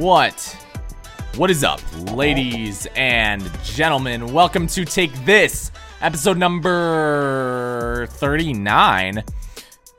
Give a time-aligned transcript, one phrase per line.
[0.00, 0.56] What?
[1.36, 1.82] What is up,
[2.14, 4.32] ladies and gentlemen?
[4.32, 5.70] Welcome to Take This,
[6.00, 9.22] episode number 39.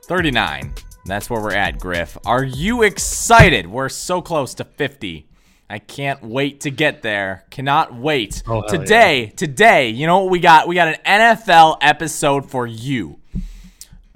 [0.06, 0.74] 39.
[1.04, 2.18] That's where we're at, Griff.
[2.26, 3.68] Are you excited?
[3.68, 5.28] We're so close to 50.
[5.70, 7.44] I can't wait to get there.
[7.50, 8.42] Cannot wait.
[8.48, 10.66] Oh, today, today, you know what we got?
[10.66, 13.20] We got an NFL episode for you.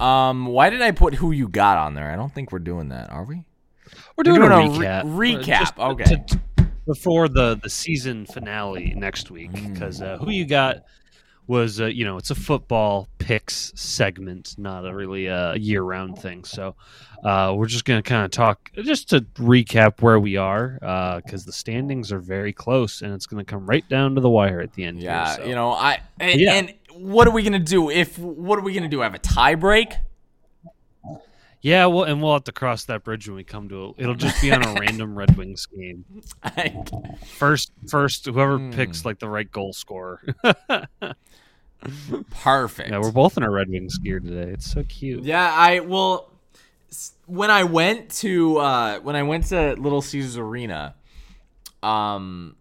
[0.01, 2.11] Um, why did I put who you got on there?
[2.11, 3.45] I don't think we're doing that, are we?
[4.17, 5.45] We're doing, doing a a re- recap.
[5.45, 6.05] recap, Just okay.
[6.05, 6.41] to- to-
[6.87, 10.85] before the the season finale next week, because uh, who you got
[11.49, 16.17] was uh, you know it's a football picks segment, not a really uh, year round
[16.19, 16.45] thing.
[16.45, 16.77] So
[17.25, 20.79] uh, we're just gonna kind of talk just to recap where we are
[21.25, 24.61] because the standings are very close and it's gonna come right down to the wire
[24.61, 24.99] at the end.
[24.99, 25.45] here, Yeah, so.
[25.45, 26.55] you know, I and, Yeah.
[26.55, 29.01] and what are we gonna do if what are we gonna do?
[29.01, 29.89] Have a tie break?
[31.67, 33.95] Yeah, well, and we'll have to cross that bridge when we come to it.
[34.05, 36.05] It'll just be on a random Red Wings game.
[37.27, 38.71] First, first, whoever Hmm.
[38.71, 40.23] picks like the right goal scorer.
[42.31, 42.91] Perfect.
[42.91, 44.53] Yeah, we're both in our Red Wings gear today.
[44.53, 45.25] It's so cute.
[45.25, 46.31] Yeah, I well
[47.27, 50.95] when I went to uh when I went to Little Caesars Arena,
[51.83, 52.55] um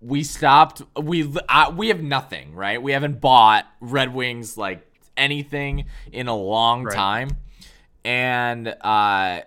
[0.00, 2.80] we stopped we uh, we have nothing, right?
[2.82, 4.86] We haven't bought Red Wings like
[5.16, 6.94] anything in a long Right.
[6.94, 7.30] time.
[8.06, 9.40] And uh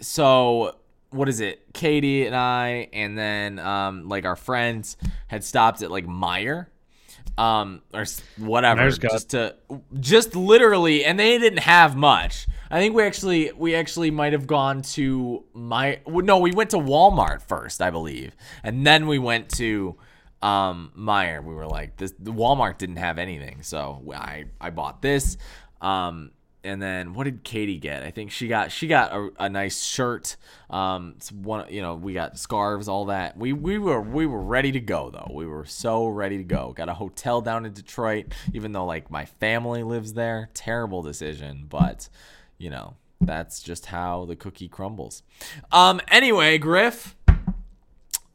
[0.00, 0.74] so
[1.10, 1.72] what is it?
[1.72, 4.96] Katie and I and then um like our friends
[5.28, 6.66] had stopped at like Meijer
[7.38, 8.04] um or
[8.36, 9.54] whatever just to
[10.00, 12.46] just literally and they didn't have much.
[12.70, 16.78] I think we actually we actually might have gone to my no we went to
[16.78, 18.36] walmart first i believe.
[18.64, 19.96] And then we went to
[20.42, 21.42] um Meijer.
[21.44, 23.62] We were like this the walmart didn't have anything.
[23.62, 25.36] So i i bought this
[25.80, 26.32] um
[26.68, 28.02] and then what did Katie get?
[28.02, 30.36] I think she got she got a, a nice shirt.
[30.68, 33.36] Um, one you know we got scarves, all that.
[33.36, 35.32] We we were we were ready to go though.
[35.34, 36.72] We were so ready to go.
[36.76, 40.50] Got a hotel down in Detroit, even though like my family lives there.
[40.52, 42.08] Terrible decision, but
[42.58, 45.22] you know that's just how the cookie crumbles.
[45.72, 46.00] Um.
[46.08, 47.16] Anyway, Griff,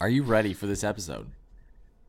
[0.01, 1.29] are you ready for this episode?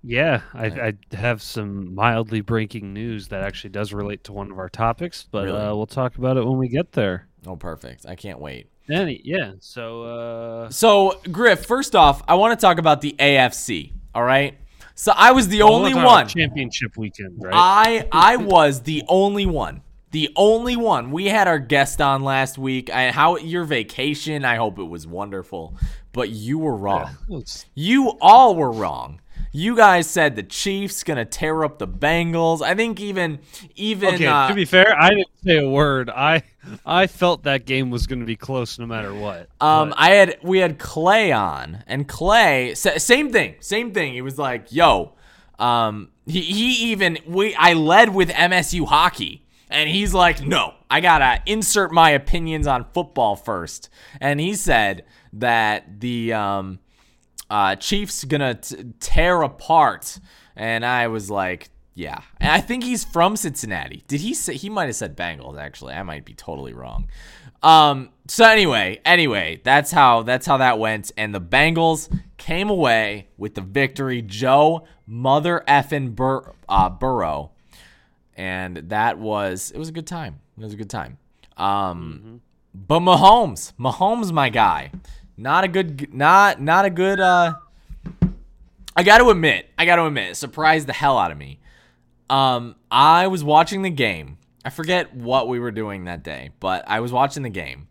[0.07, 4.59] Yeah, I, I have some mildly breaking news that actually does relate to one of
[4.59, 5.59] our topics, but Really?
[5.59, 7.27] uh, we'll talk about it when we get there.
[7.47, 8.05] Oh, perfect.
[8.07, 8.69] I can't wait.
[8.91, 9.53] Any, yeah.
[9.61, 13.93] So, uh, So, Griff, first off, I want to talk about the AFC.
[14.15, 14.59] All right.
[14.95, 16.29] So I was the we'll only one.
[16.29, 17.53] championship weekend, right?
[17.55, 19.83] I I was the only one.
[20.13, 21.11] The only one.
[21.11, 22.91] We had our guest on last week.
[22.91, 24.45] I, how your vacation?
[24.45, 25.75] I hope it was wonderful.
[26.13, 27.17] But you were wrong.
[27.29, 29.21] It's- You all were wrong.
[29.57, 32.61] You guys said the Chiefs gonna tear up the Bengals.
[32.61, 33.39] I think even
[33.77, 36.11] even okay, uh, to be fair, I didn't say a word.
[36.11, 36.43] I
[36.85, 39.49] I felt that game was going to be close no matter what.
[39.61, 44.15] Um, but- I had we had Clay on, and Clay same thing, same thing.
[44.15, 45.13] He was like, "Yo,"
[45.61, 51.01] um, he he even we I led with MSU hockey, and he's like, "No, I
[51.01, 53.89] gotta insert my opinions on football first.
[54.21, 55.05] and he said
[55.35, 56.81] that the um,
[57.51, 60.19] uh, Chiefs gonna t- tear apart,
[60.57, 61.71] and I was like.
[61.97, 64.03] Yeah, and I think he's from Cincinnati.
[64.09, 65.57] Did he say he might have said Bengals?
[65.57, 67.07] Actually, I might be totally wrong.
[67.63, 68.11] Um.
[68.27, 73.55] So anyway, anyway, that's how that's how that went, and the Bengals came away with
[73.55, 74.23] the victory.
[74.23, 77.53] Joe mother effing Bur- uh, Burrow,
[78.37, 80.41] and that was it was a good time.
[80.59, 81.19] It was a good time.
[81.57, 82.41] Um,
[82.75, 84.91] but Mahomes, Mahomes, my guy,
[85.37, 87.21] not a good, not not a good.
[87.21, 87.55] Uh,
[88.97, 91.59] I got to admit, I got to admit, it surprised the hell out of me.
[92.31, 94.39] Um, I was watching the game.
[94.65, 97.89] I forget what we were doing that day, but I was watching the game,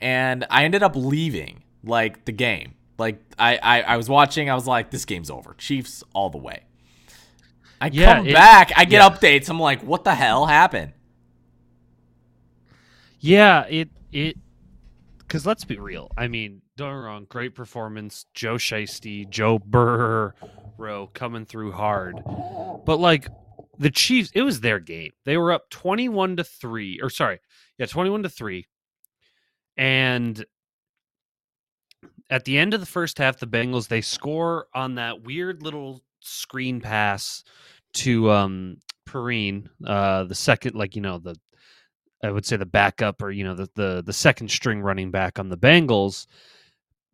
[0.00, 2.74] and I ended up leaving like the game.
[2.98, 4.48] Like I, I, I was watching.
[4.50, 5.54] I was like, this game's over.
[5.58, 6.62] Chiefs all the way.
[7.80, 8.72] I Yeah, come it- back.
[8.76, 9.08] I get yeah.
[9.10, 9.50] updates.
[9.50, 10.92] I'm like, what the hell happened?
[13.20, 14.36] Yeah, it it
[15.18, 16.10] because let's be real.
[16.16, 20.32] I mean, don't wrong, great performance, Joe Shiesty, Joe Burrow
[21.14, 22.22] coming through hard,
[22.84, 23.28] but like
[23.78, 25.12] the Chiefs, it was their game.
[25.24, 27.40] They were up twenty-one to three, or sorry,
[27.78, 28.66] yeah, twenty-one to three,
[29.76, 30.44] and
[32.28, 36.02] at the end of the first half, the Bengals they score on that weird little
[36.20, 37.42] screen pass
[37.94, 38.76] to um
[39.08, 41.36] Perine, uh, the second, like you know the
[42.22, 45.38] I would say the backup or you know the the the second string running back
[45.38, 46.26] on the Bengals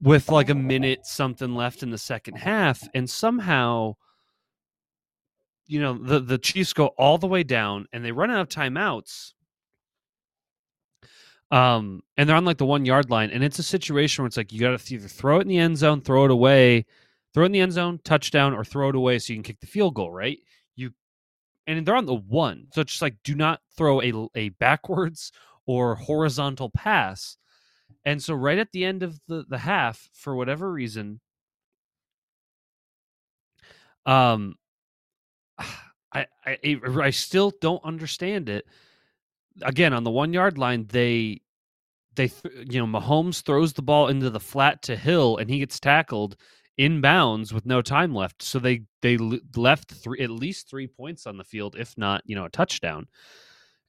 [0.02, 3.94] with like a minute something left in the second half and somehow
[5.66, 8.48] you know the the Chiefs go all the way down and they run out of
[8.48, 9.32] timeouts
[11.50, 14.38] Um, and they're on like the one yard line, and it's a situation where it's
[14.38, 16.86] like you got to either throw it in the end zone, throw it away,
[17.34, 19.60] throw it in the end zone, touchdown, or throw it away so you can kick
[19.60, 20.38] the field goal, right?
[20.76, 20.92] You
[21.66, 25.32] and they're on the one, so it's just like do not throw a a backwards
[25.66, 27.36] or horizontal pass.
[28.04, 31.20] And so right at the end of the the half, for whatever reason,
[34.06, 34.56] um,
[36.14, 38.66] I I I still don't understand it.
[39.62, 41.40] Again, on the one yard line, they
[42.16, 45.60] they th- you know Mahomes throws the ball into the flat to Hill, and he
[45.60, 46.36] gets tackled
[46.80, 48.42] inbounds with no time left.
[48.42, 49.18] So they they
[49.56, 53.08] left three at least three points on the field, if not you know a touchdown.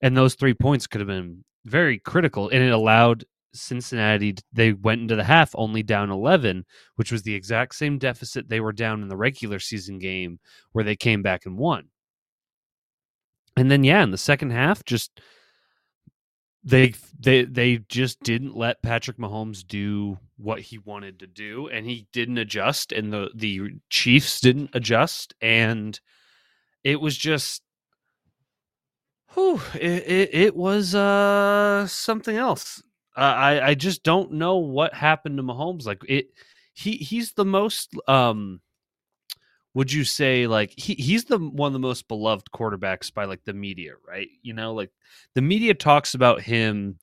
[0.01, 4.35] And those three points could have been very critical, and it allowed Cincinnati.
[4.51, 6.65] They went into the half only down eleven,
[6.95, 10.39] which was the exact same deficit they were down in the regular season game
[10.71, 11.89] where they came back and won.
[13.55, 15.21] And then yeah, in the second half, just
[16.63, 21.85] they they they just didn't let Patrick Mahomes do what he wanted to do and
[21.85, 23.59] he didn't adjust and the the
[23.89, 25.99] Chiefs didn't adjust and
[26.83, 27.61] it was just
[29.33, 32.81] whew, it, it, it was uh something else.
[33.15, 36.27] Uh, I I just don't know what happened to Mahomes like it
[36.73, 38.61] he he's the most um
[39.75, 43.43] would you say like he, he's the one of the most beloved quarterbacks by like
[43.43, 44.29] the media right?
[44.41, 44.91] You know like
[45.35, 46.97] the media talks about him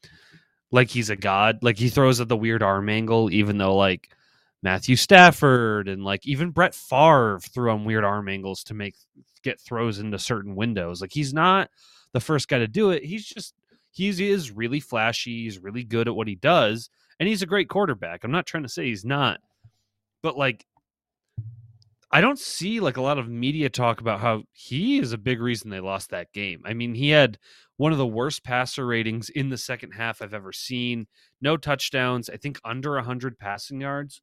[0.73, 4.11] like he's a god like he throws at the weird arm angle even though like
[4.63, 8.95] matthew stafford and like even brett Favre threw on weird arm angles to make
[9.43, 11.01] get throws into certain windows.
[11.01, 11.71] Like he's not
[12.13, 13.05] the first guy to do it.
[13.05, 13.55] He's just
[13.93, 17.69] he is really flashy he's really good at what he does and he's a great
[17.69, 19.41] quarterback i'm not trying to say he's not
[20.23, 20.67] but like
[22.13, 25.41] I don't see like a lot of media talk about how he is a big
[25.41, 26.63] reason they lost that game.
[26.65, 27.39] I mean, he had
[27.77, 31.07] one of the worst passer ratings in the second half I've ever seen.
[31.41, 34.23] No touchdowns, I think under 100 passing yards.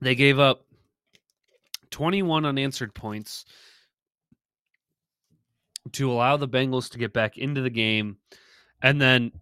[0.00, 0.64] They gave up
[1.90, 3.44] 21 unanswered points
[5.92, 8.18] to allow the Bengals to get back into the game.
[8.82, 9.32] And then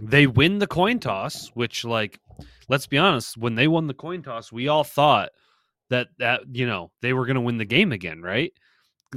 [0.00, 2.20] they win the coin toss, which like
[2.68, 5.30] let's be honest, when they won the coin toss, we all thought
[5.90, 8.52] that that you know they were going to win the game again, right?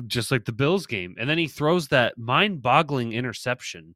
[0.08, 3.96] Just like the Bills game, and then he throws that mind-boggling interception.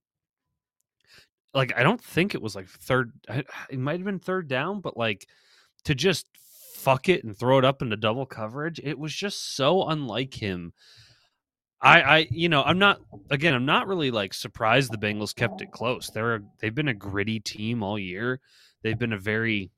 [1.54, 3.12] Like I don't think it was like third.
[3.30, 5.27] It might have been third down, but like
[5.86, 6.25] to just
[6.74, 10.74] fuck it and throw it up into double coverage, it was just so unlike him.
[11.83, 13.01] I, I, you know, I'm not.
[13.30, 16.09] Again, I'm not really like surprised the Bengals kept it close.
[16.09, 18.39] They're a, they've been a gritty team all year.
[18.83, 19.69] They've been a very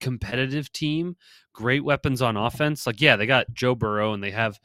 [0.00, 1.16] competitive team,
[1.52, 2.86] great weapons on offense.
[2.86, 4.58] Like, yeah, they got Joe Burrow and they have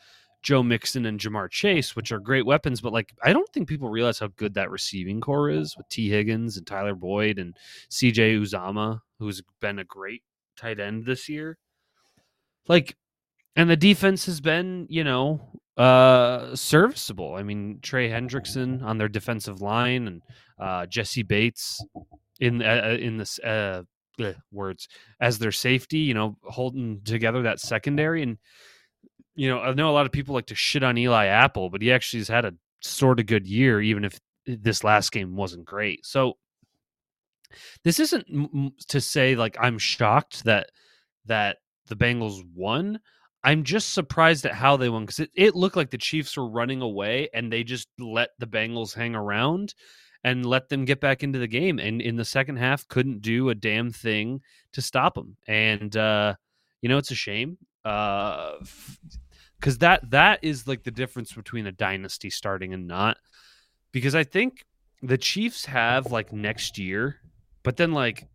[0.46, 3.90] Joe Mixon and Ja'Marr Chase, which are great weapons, but like I don't think people
[3.90, 7.56] realize how good that receiving corps is with Tee Higgins and Tyler Boyd and
[7.90, 10.22] CJ Uzomah, who's been a great
[10.56, 11.58] tight end this year.
[12.68, 12.96] Like
[13.56, 15.42] and the defense has been, you know,
[15.78, 17.36] uh serviceable.
[17.36, 20.22] I mean, Trey Hendrickson on their defensive line and
[20.60, 21.84] uh Jessie Bates
[22.40, 23.84] in uh, uh, in this uh,
[24.52, 24.88] words
[25.20, 26.00] as their safety.
[26.00, 28.38] You know, holding together that secondary, and
[29.36, 31.82] you know, I know a lot of people like to shit on Eli Apple, but
[31.82, 35.66] he actually has had a sort of good year, even if this last game wasn't
[35.66, 36.06] great.
[36.06, 36.38] So
[37.84, 40.72] this isn't to say like I'm shocked that
[41.26, 41.58] that
[41.88, 43.00] the Bengals won.
[43.46, 46.50] I'm just surprised at how they won because it, it looked like the Chiefs were
[46.50, 49.76] running away and they just let the Bengals hang around
[50.24, 51.78] and let them get back into the game.
[51.78, 54.42] And in the second half, couldn't do a damn thing
[54.74, 55.38] to stop them.
[55.48, 56.34] And uh,
[56.82, 58.58] you know, it's a shame because
[59.68, 63.18] uh, that that is like the difference between a dynasty starting and not.
[63.92, 64.66] Because I think
[65.04, 67.18] the Chiefs have like next year,
[67.62, 68.28] but then like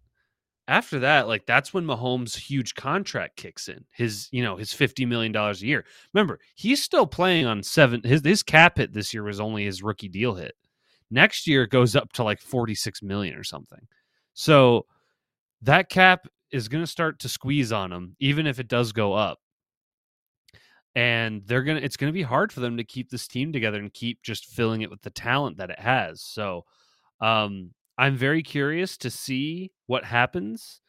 [0.70, 3.84] after that, like that's when Mahomes' huge contract kicks in.
[3.90, 5.84] His, you know, his fifty million dollars a year.
[6.14, 8.00] Remember, he's still playing on seven.
[8.04, 10.54] His his cap hit this year was only his rookie deal hit.
[11.10, 13.80] Next year it goes up to like 46 million or something.
[14.34, 14.86] So
[15.62, 19.12] that cap is going to start to squeeze on him, even if it does go
[19.12, 19.40] up.
[20.94, 23.80] And they're to it's going to be hard for them to keep this team together
[23.80, 26.22] and keep just filling it with the talent that it has.
[26.22, 26.64] So
[27.20, 30.80] um I'm very curious to see what happens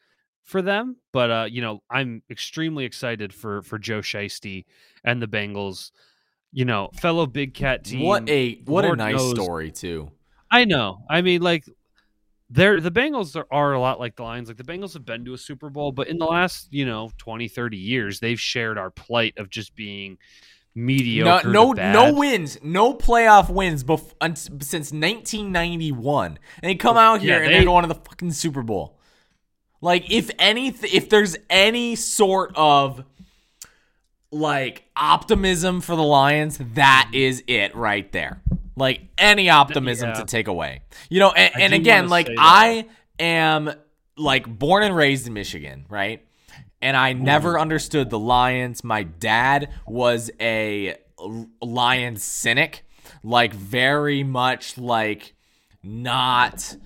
[0.42, 0.96] for them.
[1.12, 4.64] But uh, you know, I'm extremely excited for for Joe Shiesty
[5.04, 5.90] and the Bengals
[6.52, 8.02] you know, fellow Big Cat team.
[8.02, 9.32] What a what Lord a nice knows.
[9.32, 10.12] story too.
[10.50, 10.98] I know.
[11.08, 11.64] I mean, like
[12.50, 14.48] they're the Bengals are, are, a lot like the Lions.
[14.48, 17.10] Like the Bengals have been to a Super Bowl, but in the last, you know,
[17.16, 20.18] 20, 30 years, they've shared our plight of just being
[20.74, 21.48] mediocre.
[21.48, 21.92] No, no, to bad.
[21.92, 27.36] no wins, no playoff wins bef- un- since 1991, and they come out here Yeah,
[27.44, 28.98] and they- they're going to the fucking Super Bowl.
[29.80, 33.04] Like, if any, if there's any sort of
[34.30, 38.40] like optimism for the Lions, that is it right there.
[38.76, 40.14] Like any optimism Yeah.
[40.14, 41.32] to take away, you know.
[41.32, 42.28] And, and again, like.
[42.38, 42.86] I
[43.18, 43.70] am
[44.16, 46.24] like born and raised in Michigan, right?
[46.82, 48.82] And I never understood the Lions.
[48.82, 50.96] My dad was a
[51.62, 52.84] Lions cynic,
[53.22, 55.34] like very much like
[55.82, 56.76] not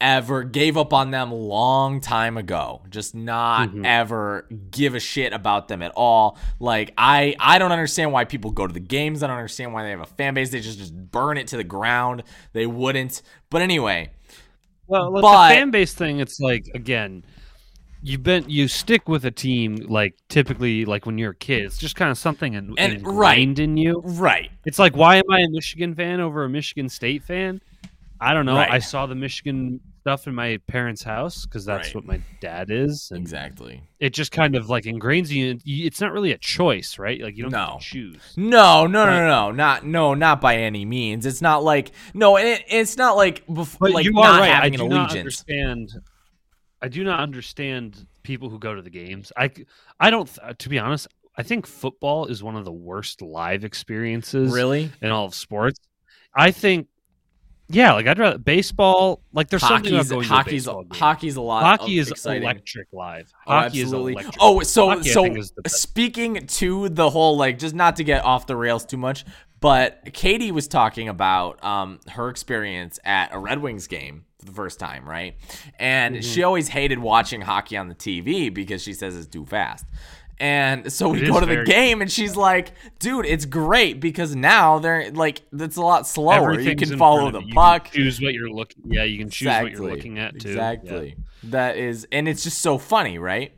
[0.00, 2.82] ever gave up on them long time ago.
[2.88, 3.84] Just not Mhm.
[3.84, 6.38] ever give a shit about them at all.
[6.60, 9.22] Like I I don't understand why people go to the games.
[9.22, 10.50] I don't understand why they have a fan base.
[10.50, 12.22] They just just burn it to the ground.
[12.52, 13.22] They wouldn't.
[13.50, 14.10] But anyway,
[14.90, 17.22] Well, with But- the fan base thing, it's like again,
[18.02, 21.64] you've been you stick with a team like typically like when you're a kid.
[21.64, 24.00] It's just kind of something in, And- ingrained in you.
[24.04, 24.50] right.
[24.64, 27.60] It's like why am I a Michigan fan over a Michigan State fan?
[28.20, 28.56] I don't know.
[28.56, 28.70] Right.
[28.70, 31.94] I saw the Michigan stuff in my parents' house because that's Right.
[31.96, 33.82] what my dad is, Exactly.
[34.00, 35.58] it just kind of like ingrains you.
[35.64, 37.20] It's not really a choice, right?
[37.20, 37.72] Like you don't No.
[37.74, 38.34] get to choose.
[38.36, 41.26] No, no, no, no, not no, not by any means.
[41.26, 44.50] It's not like no, it, it's not like bef- But like you not are right.
[44.50, 45.18] I having do an not allegiance.
[45.18, 45.92] understand.
[46.80, 49.32] I do not understand people who go to the games.
[49.36, 49.50] I,
[49.98, 50.28] I don't.
[50.58, 54.90] To be honest, I think football is one of the worst live experiences Really?
[55.02, 55.78] in all of sports.
[56.34, 56.88] I think,
[57.68, 59.22] yeah, like I'd rather baseball.
[59.32, 60.98] Like there's something about going hockey's to a baseball game.
[61.00, 61.62] hockey's a lot.
[61.62, 62.42] Hockey is exciting.
[62.44, 63.32] electric live.
[63.46, 64.12] Oh, Hockey absolutely.
[64.12, 64.36] is electric.
[64.40, 65.80] Oh, so Hockey, so think, is the best.
[65.82, 69.24] speaking to the whole like just not to get off the rails too much,
[69.60, 74.52] but Katie was talking about um her experience at a Red Wings game for the
[74.52, 75.34] first time, right?
[75.78, 76.22] And Mm-hmm.
[76.22, 79.84] she always hated watching hockey on the TV because she says it's too fast.
[80.40, 84.36] And so we It go to the game and she's like, dude, it's great because
[84.36, 86.58] now they're like it's a lot slower.
[86.60, 87.90] You can follow the puck.
[87.90, 88.84] choose what you're looking.
[88.86, 90.50] Yeah, you can choose what you're looking at too.
[90.50, 90.70] Yeah.
[90.70, 91.16] Exactly.
[91.44, 93.52] That is, and it's just so funny, right?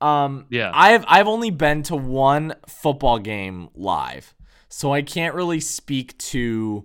[0.00, 0.70] Um, Yeah.
[0.74, 4.34] I've I've only been to one football game live,
[4.68, 6.84] so I can't really speak to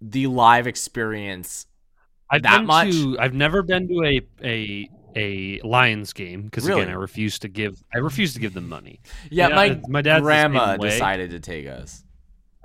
[0.00, 1.66] the live experience.
[2.30, 2.90] I've that been much?
[2.92, 3.18] to.
[3.18, 6.82] I've never been to a a a Lions game because Really?
[6.82, 7.82] again, I refuse to give.
[7.94, 9.00] I refuse to give them money.
[9.30, 12.04] Yeah, Yeah, my uh, my dad's grandma decided to take us.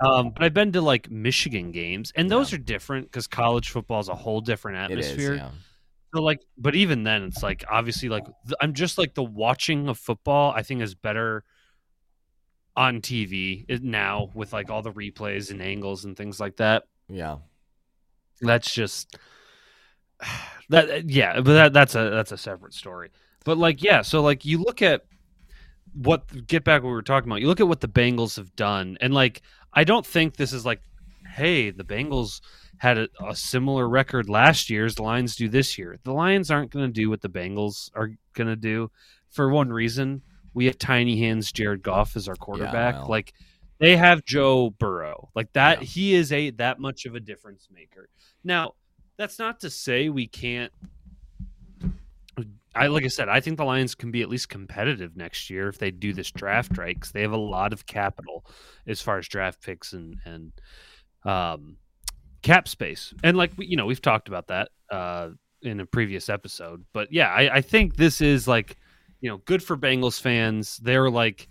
[0.00, 4.00] Um, but I've been to like Michigan games, and those are different because college football
[4.00, 5.34] is a whole different is, atmosphere.
[5.34, 5.50] yeah.
[6.14, 9.88] So like, but even then, it's like obviously like th- I'm just like the watching
[9.88, 10.52] of football.
[10.54, 11.44] I think is better
[12.78, 16.84] on TV now with like all the replays and angles and things like that.
[17.08, 17.38] Yeah.
[18.40, 19.18] That's just
[20.68, 21.10] that.
[21.10, 23.10] Yeah, but that that's a that's a separate story.
[23.44, 25.04] But like, yeah, so like you look at
[25.92, 27.40] what get back what we were talking about.
[27.40, 29.42] You look at what the Bengals have done, and like
[29.72, 30.80] I don't think this is like,
[31.34, 32.40] hey, the Bengals
[32.76, 35.98] had a, a similar record last year as the Lions do this year.
[36.04, 38.92] The Lions aren't going to do what the Bengals are going to do
[39.30, 40.22] for one reason.
[40.54, 42.94] We have tiny hands Jared Goff as our quarterback.
[42.96, 43.08] well.
[43.08, 43.32] Like
[43.78, 45.30] they have Joe Burrow.
[45.34, 45.86] Like that Yeah.
[45.86, 48.08] he is a that much of a difference maker.
[48.44, 48.72] Now,
[49.16, 50.72] that's not to say we can't
[52.74, 55.68] I like I said, I think the Lions can be at least competitive next year
[55.68, 58.46] if they do this draft right because they have a lot of capital
[58.86, 60.52] as far as draft picks and and
[61.24, 61.76] um,
[62.42, 63.12] cap space.
[63.24, 65.30] And like you know, we've talked about that uh,
[65.62, 66.84] in a previous episode.
[66.92, 68.76] But yeah, I, I think this is like
[69.20, 70.78] you know good for Bengals fans.
[70.78, 71.48] They're like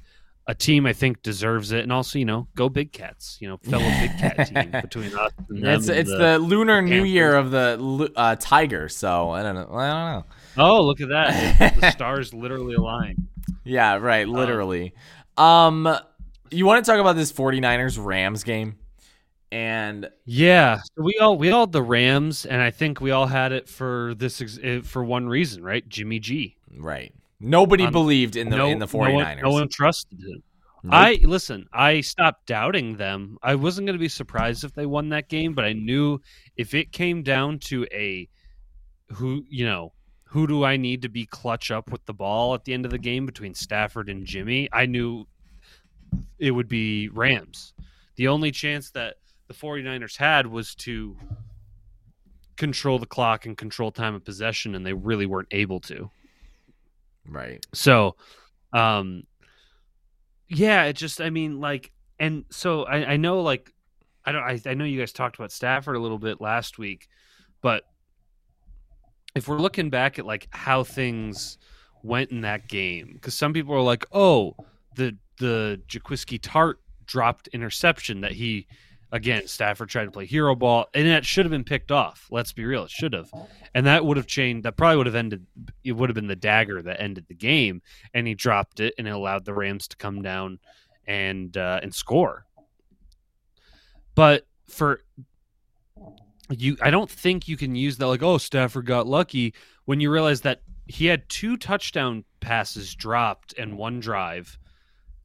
[0.48, 3.38] a team I think deserves it, and also you know go Big Cats.
[3.42, 5.76] You know, fellow Big Cat team between us and them.
[5.76, 7.10] It's it's the, Lunar New Panthers.
[7.10, 8.90] Year of the uh, tiger.
[8.90, 9.76] So I don't know.
[9.76, 10.26] I don't know.
[10.58, 13.28] oh look at that the stars literally align.
[13.64, 14.94] Yeah, right, literally.
[15.38, 15.88] Um
[16.50, 18.78] you want to talk about this 49ers Rams game?
[19.52, 23.28] And Yeah, so we all we all had the Rams, and I think we all
[23.28, 25.88] had it for this ex- eh, for one reason, right?
[25.88, 26.58] Jimmy G.
[26.78, 27.14] right.
[27.40, 29.42] Nobody Um, believed in the no, in the no one- 49ers.
[29.44, 30.44] No one, trusted him.
[30.84, 30.94] Nope.
[30.94, 31.68] I listen.
[31.74, 33.38] I stopped doubting them.
[33.44, 36.20] I wasn't going to be surprised if they won that game, but I knew
[36.56, 38.28] if it came down to a
[39.14, 39.94] who you know
[40.26, 42.92] who do I need to be clutch up with the ball at the end of
[42.92, 45.26] the game between Stafford and Jimmy, I knew
[46.40, 47.74] it would be Rams.
[48.16, 49.16] The only chance that
[49.48, 51.18] the 49ers had was to
[52.58, 56.10] control the clock and control time of possession and they really weren't able to.
[57.30, 57.66] Right.
[57.74, 58.16] So,
[58.74, 59.24] um,
[60.48, 63.74] yeah, it just, I mean, like, and so I, I know, like,
[64.26, 67.08] I don't, I, I know you guys talked about Stafford a little bit last week,
[67.62, 67.84] but
[69.36, 71.58] if we're looking back at like how things
[72.04, 74.56] went in that game, because some people are like, oh,
[74.96, 78.68] the the Jaquiski Tartt dropped interception that he
[79.12, 82.28] again Stafford tried to play hero ball and that should have been picked off.
[82.32, 83.30] Let's be real, it should have.
[83.74, 85.46] And that would have changed that probably would have ended
[85.84, 87.82] it would have been the dagger that ended the game
[88.14, 90.60] and he dropped it and it allowed the Rams to come down
[91.06, 92.46] and uh, and score.
[94.16, 95.02] But for
[96.50, 99.54] you I don't think you can use that like oh Stafford got lucky
[99.86, 104.58] when you realize that he had two touchdown passes dropped and one drive.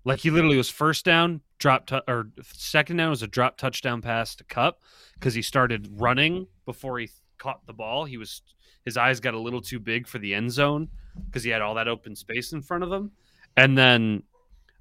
[0.05, 4.35] Like he literally was first down, drop or second down was a drop touchdown pass
[4.35, 4.81] to Kupp
[5.15, 8.05] because he started running before he caught the ball.
[8.05, 8.43] He was
[8.85, 10.89] his eyes got a little too big for the end zone
[11.27, 13.13] because he had all that open space in front of him.
[13.57, 14.25] And then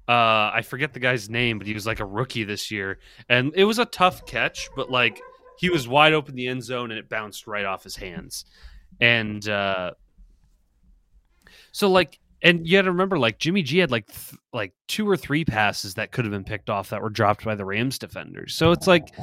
[0.08, 2.98] uh, I forget the guy's name, but he was like a rookie this year,
[3.28, 5.20] and it was a tough catch, but like
[5.58, 8.44] he was wide open the end zone and it bounced right off his hands,
[9.00, 9.92] and uh,
[11.70, 15.08] so like and you got to remember like Jimmy G had like th- like two
[15.08, 17.98] or three passes that could have been picked off that were dropped by the Rams
[17.98, 18.54] defenders.
[18.54, 19.14] So it's like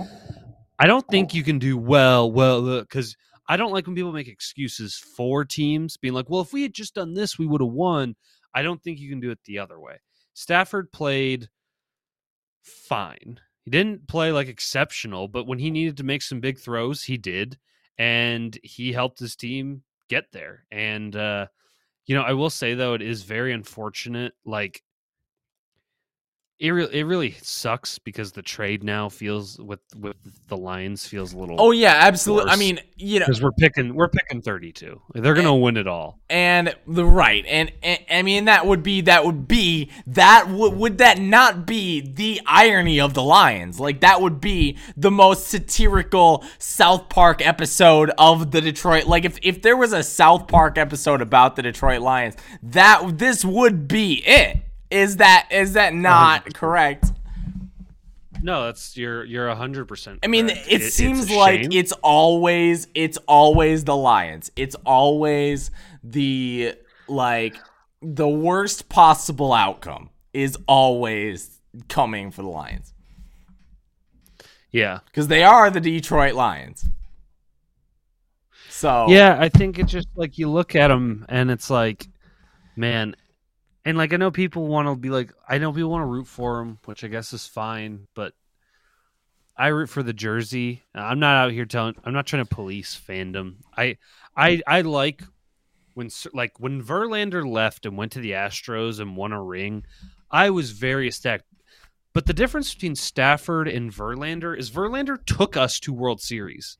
[0.79, 3.15] I don't think you can do well well because
[3.47, 6.73] I don't like when people make excuses for teams being like, well, if we had
[6.73, 8.15] just done this, we would have won.
[8.53, 9.99] I don't think you can do it the other way.
[10.33, 11.49] Stafford played
[12.61, 13.39] fine.
[13.65, 17.17] He didn't play like exceptional, but when he needed to make some big throws, he
[17.17, 17.57] did,
[17.97, 20.65] and he helped his team get there.
[20.71, 21.47] And uh,
[22.09, 24.33] you know, I will say though, it is very unfortunate.
[24.43, 24.81] Like
[26.59, 31.33] it really, it really sucks because the trade now feels with with the Lions feels
[31.33, 31.55] a little.
[31.57, 32.51] Oh yeah, absolutely.
[32.51, 35.01] I mean, you know, because we're picking we're picking thirty two.
[35.13, 36.19] They're gonna win it all.
[36.29, 40.73] and the right, and, and I mean that would be that would be that would
[40.73, 43.79] would that not be the irony of the Lions?
[43.79, 49.05] Like that would be the most satirical South Park episode of the Detroit.
[49.05, 53.45] Like if if there was a South Park episode about the Detroit Lions, that this
[53.45, 54.57] would be it.
[54.91, 57.11] Is that is that not correct?
[58.41, 60.19] No, that's you're you're hundred percent.
[60.23, 64.51] I mean, it, seems like it's always it's always the Lions.
[64.55, 65.71] It's always
[66.03, 66.73] the
[67.07, 67.55] like
[68.01, 71.59] the worst possible outcome is always
[71.89, 72.93] coming for the Lions
[74.71, 76.85] yeah, because they are the Detroit Lions.
[78.69, 79.37] So yeah.
[79.39, 82.07] I think it's just like you look at them and it's like,
[82.75, 83.15] man,
[83.89, 86.27] and like I know people want to be like, I know people want to root
[86.27, 88.33] for them, which I guess is fine, but
[89.57, 90.83] I root for the jersey.
[90.93, 91.95] I'm not out here telling.
[92.03, 93.55] I'm not trying to police fandom.
[93.75, 93.97] I
[94.37, 95.23] I I like
[95.95, 99.85] when like when Verlander left and went to the Astros and won a ring.
[100.29, 101.47] I was very ecstatic.
[102.13, 106.77] But the difference between Stafford and Verlander is Verlander took us to World Series.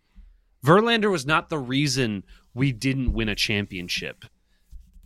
[0.63, 4.25] Verlander was not the reason we didn't win a championship.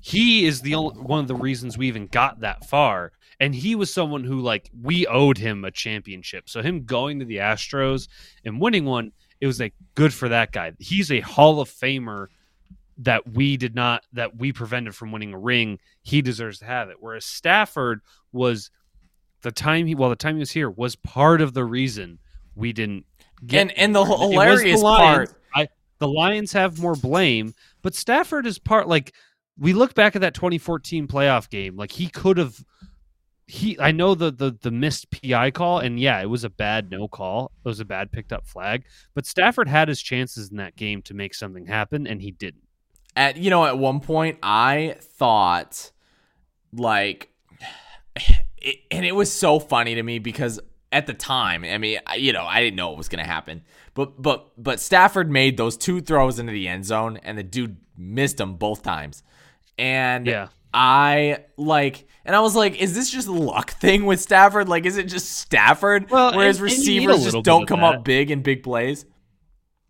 [0.06, 3.14] He is the only one of the reasons we even got that far.
[3.40, 6.50] And he was someone who like we owed him a championship.
[6.50, 8.10] So him going to the Astros
[8.44, 10.74] and winning one, it was like good for that guy.
[10.78, 12.28] He's a Hall of Famer
[12.98, 15.80] that we did not that we prevented from winning a ring.
[16.02, 16.98] He deserves to have it.
[17.00, 18.02] Whereas Stafford
[18.34, 18.72] was
[19.42, 22.20] the time he well the time he was here was part of the reason
[22.56, 23.06] we didn't
[23.48, 25.30] get and and the hilarious the Lions.
[25.30, 29.14] part I the Lions have more blame, but Stafford is part like
[29.58, 32.64] we look back at that 2014 playoff game, like he could have
[33.46, 36.90] he I know the the the missed PI call and yeah, it was a bad
[36.90, 37.52] no call.
[37.64, 41.02] It was a bad picked up flag, but Stafford had his chances in that game
[41.04, 42.64] to make something happen and he didn't.
[43.16, 45.92] at you know at one point I thought
[46.72, 47.30] like
[48.58, 50.60] it, and it was so funny to me because
[50.92, 53.30] at the time I mean I- you know I didn't know what was going to
[53.30, 53.64] happen
[53.94, 57.78] but but but Stafford made those two throws into the end zone and the dude
[57.98, 59.22] missed them both times
[59.78, 60.48] and Yeah.
[60.74, 64.98] I like and I was like is this just luck thing with Stafford like is
[64.98, 67.96] it just Stafford Well, whereas and- and you need a receivers just don't come that.
[67.96, 69.06] up big in big plays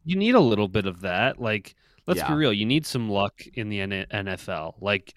[0.03, 1.39] You need a little bit of that.
[1.39, 4.73] Like let's be real, you need some luck in the NFL.
[4.81, 5.13] Like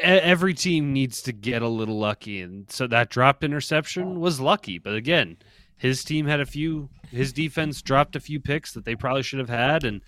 [0.00, 4.78] every team needs to get a little lucky and so that dropped interception was lucky,
[4.78, 5.36] but again,
[5.76, 9.38] his team had a few his defense dropped a few picks that they probably should
[9.40, 10.00] have had and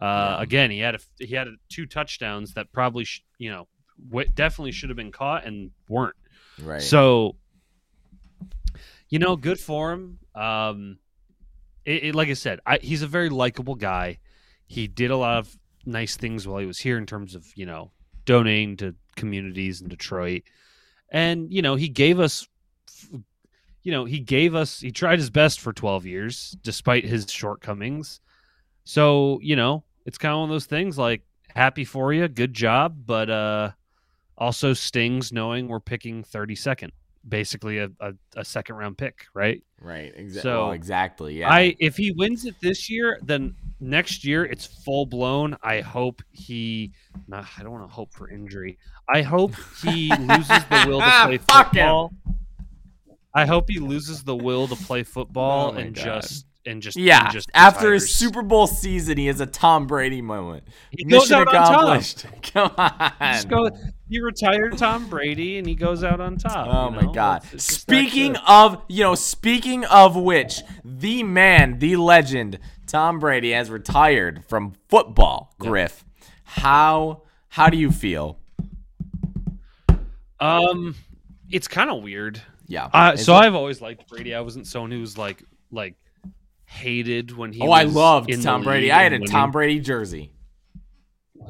[0.00, 0.04] uh,
[0.38, 0.42] Yeah.
[0.42, 3.68] again, he had a, he had two touchdowns that probably sh- you know
[4.10, 6.16] w- definitely should have been caught and weren't.
[6.62, 7.36] right So,
[9.08, 10.18] you know, good for him.
[10.34, 10.98] Um,
[11.84, 14.18] it, it- like I said, I, he's a very likable guy.
[14.66, 17.66] He did a lot of nice things while he was here in terms of you
[17.66, 17.90] know
[18.24, 20.42] donating to communities in Detroit,
[21.10, 22.48] and you know he gave us,
[23.82, 24.80] you know, he gave us.
[24.80, 28.20] He tried his best for twelve years despite his shortcomings.
[28.84, 30.98] So you know, it's kind of one of those things.
[30.98, 31.22] Like,
[31.54, 33.70] happy for you, good job, but uh,
[34.38, 36.92] also stings knowing we're picking thirty second.
[37.26, 39.62] basically a, a, a second round pick, right?
[39.80, 40.12] Right.
[40.14, 40.40] Exactly.
[40.50, 41.38] So, well, exactly.
[41.38, 41.50] Yeah.
[41.52, 45.56] I if he wins it this year, then next year it's full blown.
[45.62, 46.92] I hope he.
[47.28, 48.78] Not, I don't want to hope for injury.
[49.08, 51.80] I hope he loses the will to play Fuck him.
[51.86, 52.12] football.
[53.34, 56.04] I hope he loses the will to play football Oh and God.
[56.04, 57.24] just and just yeah.
[57.24, 58.14] and just After his.
[58.14, 60.64] Super Bowl season, he has a Tom Brady moment.
[60.90, 61.70] He goes Mission out on top.
[61.70, 62.26] accomplished.
[62.52, 63.48] Come on.
[63.48, 63.70] Go,
[64.08, 66.68] he retired Tom Brady and he goes out on top.
[66.68, 67.12] Oh my know?
[67.12, 67.38] god.
[67.44, 73.50] It's- it's Speaking of, you know, speaking of which, the man, the legend, Tom Brady
[73.52, 76.04] has retired from football, Griff.
[76.44, 78.38] How how do you feel?
[80.40, 80.94] um,
[81.50, 82.40] it's kind of weird.
[82.66, 82.88] Yeah.
[82.92, 84.34] Uh, so it- I've always liked Brady.
[84.34, 85.94] I wasn't someone who was like like
[86.74, 87.60] hated when he.
[87.62, 88.90] Oh, I loved Tom Brady.
[88.92, 90.30] I had a Tom Brady jersey.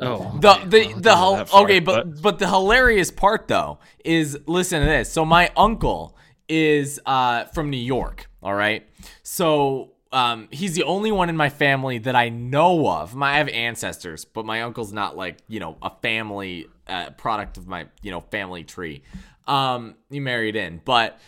[0.00, 4.80] Oh, The the the hel- far, okay, but but the hilarious part though is listen
[4.80, 5.12] to this.
[5.12, 6.16] So my uncle
[6.48, 8.86] is uh from New York, all right?
[9.22, 13.14] So um he's the only one in my family that I know of.
[13.14, 17.56] My I have ancestors, but my uncle's not like, you know, a family uh, product
[17.56, 19.02] of my, you know, family tree.
[19.46, 21.18] Um he married in, but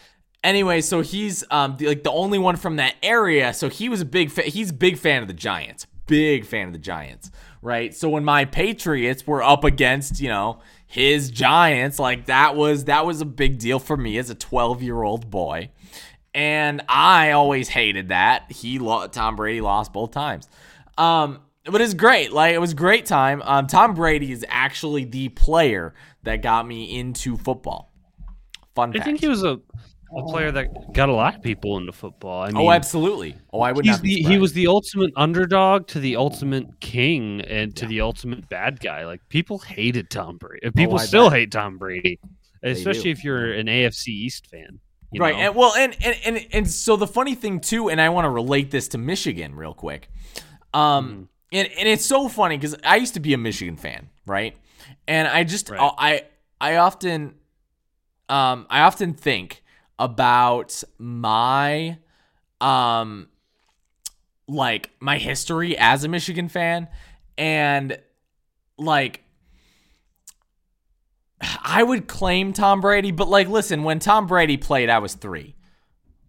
[0.47, 3.53] anyway, so he's um the, like the only one from that area.
[3.53, 5.87] So he was a big fa- he's a big fan of the Giants.
[6.07, 7.31] Big fan of the Giants,
[7.63, 7.93] right?
[7.95, 13.05] So when my Patriots were up against, you know, his Giants, like that was that
[13.05, 15.71] was a big deal for me as a 12-year-old boy.
[16.35, 18.53] And I always hated that.
[18.53, 20.49] He lo- Tom Brady lost both times.
[20.97, 22.31] Um but it's great.
[22.33, 23.43] Like it was a great time.
[23.43, 27.93] Um Tom Brady is actually the player that got me into football.
[28.77, 29.05] Fun I fact.
[29.07, 29.59] think he was a,
[30.17, 32.43] a player that got a lot of people into football.
[32.43, 33.37] I mean, oh, absolutely.
[33.53, 37.77] Oh, I would not the, he was the ultimate underdog to the ultimate king and
[37.77, 39.05] to the ultimate bad guy.
[39.07, 40.71] Like people hated Tom Brady.
[40.71, 41.39] People Oh, still bet.
[41.41, 42.19] hate Tom Brady,
[42.63, 44.79] especially if you're an AFC East fan.
[45.13, 45.35] you right.
[45.35, 45.41] know?
[45.41, 48.31] And well, and, and and and so the funny thing too, and I want to
[48.31, 50.09] relate this to Michigan real quick.
[50.73, 51.23] Um, Mm-hmm.
[51.53, 54.57] and and it's so funny because I used to be a Michigan fan, right?
[55.07, 55.81] And I just Right.
[55.99, 56.23] I
[56.61, 57.35] I often
[58.29, 59.63] um I often think
[59.99, 61.99] about my
[62.61, 63.29] um
[64.49, 66.89] like my history as a Michigan fan
[67.37, 67.99] and
[68.79, 69.23] like
[71.41, 75.55] I would claim Tom Brady, but like listen, when Tom Brady played I was 3.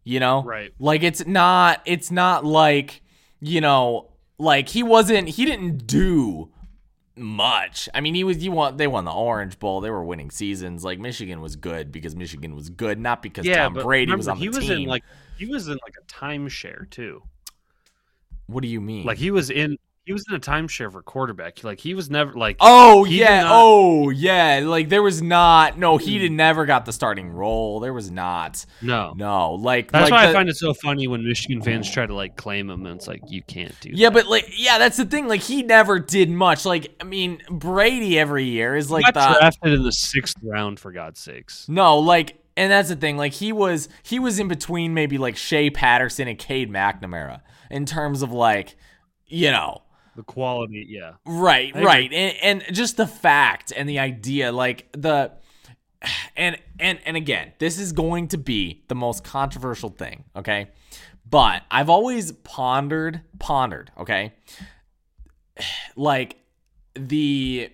[0.03, 0.43] You know?
[0.43, 0.73] Right.
[0.79, 3.01] Like it's not it's not like,
[3.39, 6.51] you know, like he wasn't he didn't do
[7.17, 7.89] much.
[7.93, 9.81] I mean, he was you want they won the Orange Bowl.
[9.81, 10.83] They were winning seasons.
[10.83, 14.27] Like Michigan was good because Michigan was good, not because yeah, Tom Brady remember, was
[14.27, 14.51] on the team.
[14.53, 14.81] he was team.
[14.83, 15.03] in like
[15.37, 17.23] he was in like a timeshare too.
[18.47, 19.05] what do you mean?
[19.05, 19.77] Like he was in
[20.07, 21.65] he was in a timeshare for quarterback.
[21.65, 24.61] Like he was never like Oh yeah, not- oh yeah.
[24.63, 26.21] Like there was not no, he mm.
[26.21, 27.81] did never got the starting role.
[27.81, 28.65] There was not.
[28.81, 29.13] no.
[29.17, 32.05] No, like That's like why the- I find it so funny when Michigan fans try
[32.05, 33.89] to like claim him, and it's like you can't do.
[33.91, 34.13] Yeah, that.
[34.13, 35.27] but like yeah, that's the thing.
[35.27, 36.63] Like he never did much.
[36.65, 40.93] Like I mean, Brady every year is like the drafted in the sixth round for
[40.93, 41.67] God's sakes.
[41.67, 43.17] No, like, and that's the thing.
[43.17, 47.85] Like, he was he was in between maybe like Shea Patterson and Cade McNamara in
[47.85, 48.77] terms of like,
[49.25, 49.81] you know,
[50.17, 51.13] The quality, yeah.
[51.27, 55.31] right, right, and and just the fact and the idea, like the.
[56.35, 60.69] And and and again, this is going to be the most controversial thing, okay?
[61.29, 64.33] But I've always pondered pondered, okay?
[65.95, 66.37] Like
[66.93, 67.69] the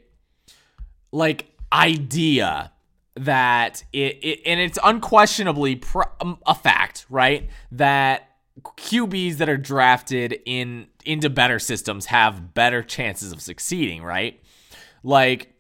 [1.12, 2.72] like idea
[3.16, 7.50] that it, it and it's unquestionably pr- um, a fact, right?
[7.72, 8.30] That
[8.62, 14.40] QBs that are drafted in into better systems have better chances of succeeding, right?
[15.04, 15.54] Like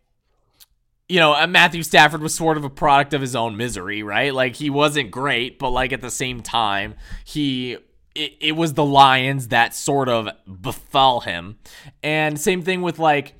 [1.09, 4.33] you know, uh, Matthew Stafford was sort of a product of his own misery, right?
[4.33, 7.77] Like he wasn't great, but like at the same time, he
[8.15, 10.29] it, it was the Lions that sort of
[10.61, 11.57] befell him.
[12.01, 13.35] And same thing with like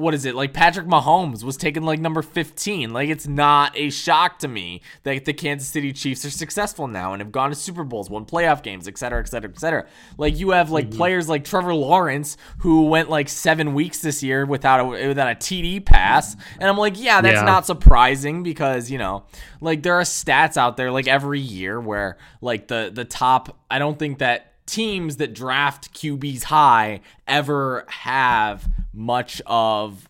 [0.00, 0.34] what is it?
[0.34, 2.92] Like Patrick Mahomes was taken like number 15.
[2.92, 7.12] Like it's not a shock to me that the Kansas City Chiefs are successful now
[7.12, 9.86] and have gone to Super Bowls, won playoff games, et cetera, et cetera, et cetera.
[10.16, 10.96] Like you have like mhm.
[10.96, 15.34] players like Trevor Lawrence who went like seven weeks this year without a without a
[15.34, 17.42] TD pass, and I'm like, yeah, that's Yeah.
[17.42, 19.24] not surprising because you know,
[19.60, 23.58] like there are stats out there like every year where like the the top.
[23.70, 30.06] I don't think that teams that draft QBs high ever have much of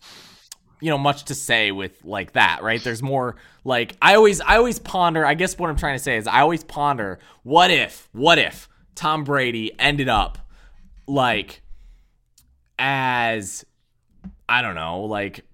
[0.81, 4.57] you know much to say with like that right there's more like i always i
[4.57, 8.09] always ponder i guess what i'm trying to say is i always ponder what if
[8.13, 10.39] what if tom brady ended up
[11.07, 11.61] like
[12.79, 13.63] as
[14.49, 15.45] i don't know like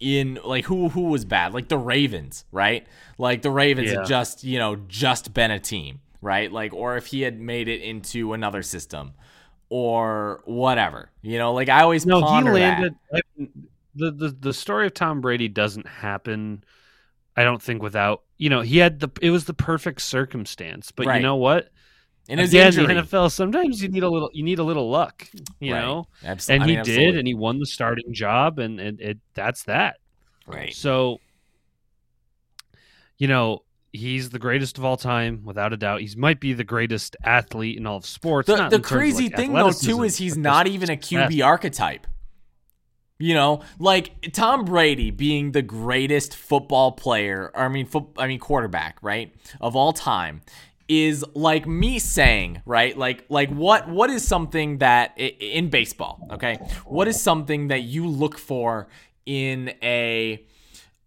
[0.00, 1.54] in like who who was bad?
[1.54, 2.84] Like the Ravens, right?
[3.16, 3.98] Like the Ravens Yeah.
[3.98, 6.50] had just, you know, just been a team, right?
[6.50, 9.12] Like or if he had made it into another system
[9.74, 11.10] or whatever.
[11.22, 12.78] You know, like I always No, he ponder that.
[12.78, 12.94] landed.
[13.94, 16.62] The, the the story of Tom Brady doesn't happen.
[17.38, 20.90] I don't think without you know he had the it was the perfect circumstance.
[20.92, 21.16] But Right.
[21.16, 21.70] you know what?
[22.28, 22.86] in his Again, injury.
[22.94, 25.26] the NFL sometimes you need a little you need a little luck.
[25.58, 25.80] You Right.
[25.80, 27.18] know, Abso- and I he mean, did, absolutely.
[27.18, 29.96] and he won the starting job, and and it that's that.
[30.46, 30.72] right.
[30.74, 31.18] So,
[33.18, 36.00] you know, he's the greatest of all time, without a doubt.
[36.00, 38.46] He might be the greatest athlete in all of sports.
[38.46, 40.96] The, the in terms of, crazy like, thing though too is he's not even a.
[40.96, 42.06] QB archetype.
[43.18, 48.26] You know, like Tom Brady being the greatest football player, or I mean, foot, I
[48.26, 50.40] mean quarterback, right, of all time,
[50.88, 56.56] is like me saying, right, like like what what is something that in baseball, okay,
[56.84, 58.88] what is something that you look for
[59.24, 60.44] in a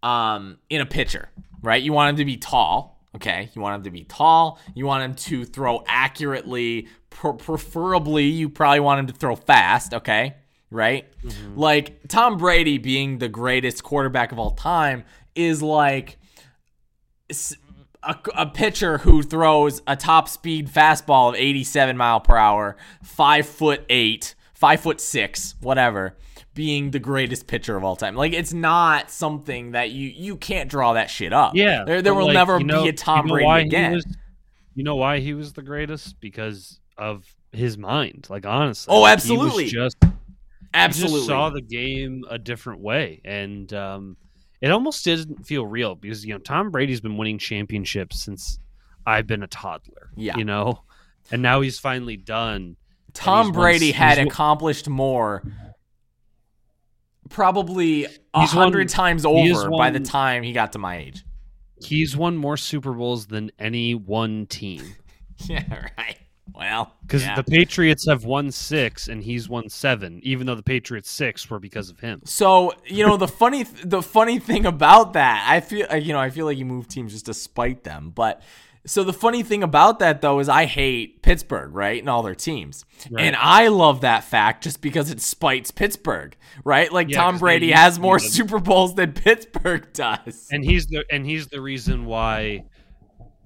[0.02, 1.28] um in a pitcher,
[1.66, 1.82] right?
[1.82, 3.50] You want him to be tall, okay?
[3.52, 4.60] You want him to be tall.
[4.74, 6.86] You want him to throw accurately.
[7.10, 10.36] Pre- preferably, you probably want him to throw fast, okay?
[10.70, 11.12] Right?
[11.22, 11.58] Mm-hmm.
[11.58, 16.18] Like Tom Brady being the greatest quarterback of all time is like
[18.36, 23.84] a pitcher who throws a top speed fastball of 87 mile per hour, five foot
[23.88, 26.16] eight, five foot six, whatever,
[26.56, 28.16] being the greatest pitcher of all time.
[28.16, 31.54] Like it's not something that you you can't draw that shit up.
[31.54, 33.60] Yeah, there there will like, never you know- be a Tom you know Brady why
[33.60, 33.92] again.
[33.92, 34.16] was-
[34.74, 36.20] you know why he was the greatest?
[36.20, 38.26] Because of his mind.
[38.28, 39.66] Like honestly, Oh, absolutely.
[39.68, 40.10] just he
[40.74, 41.18] Absolutely.
[41.20, 44.16] just saw the game a different way, and um,
[44.60, 48.58] it almost didn't feel real because you know Tom Brady's been winning championships since
[49.06, 50.10] I've been a toddler.
[50.16, 50.36] Yeah.
[50.36, 50.82] you know,
[51.30, 52.76] and now he's finally done.
[53.14, 55.42] Tom Brady won- had accomplished more
[57.28, 61.24] probably a hundred times over by the time he got to my age.
[61.84, 64.82] He's won more Super Bowls than any one team.
[65.44, 65.64] Yeah,
[65.98, 66.16] right.
[66.54, 67.34] Well, Because yeah.
[67.36, 71.58] the Patriots have won six and he's won seven, even though the Patriots six were
[71.58, 72.22] because of him.
[72.24, 76.18] So you know the funny th- the funny thing about that, I feel you know
[76.18, 78.12] I feel like you move teams just to spite them.
[78.14, 78.40] But
[78.86, 82.34] so the funny thing about that though is I hate Pittsburgh, right, and all their
[82.34, 83.24] teams, Right.
[83.26, 86.90] and I love that fact just because it spites Pittsburgh, right?
[86.92, 90.48] Like Yeah, Tom Brady has more Super Bowls than Pittsburgh does.
[90.50, 92.64] And he's the and he's the reason why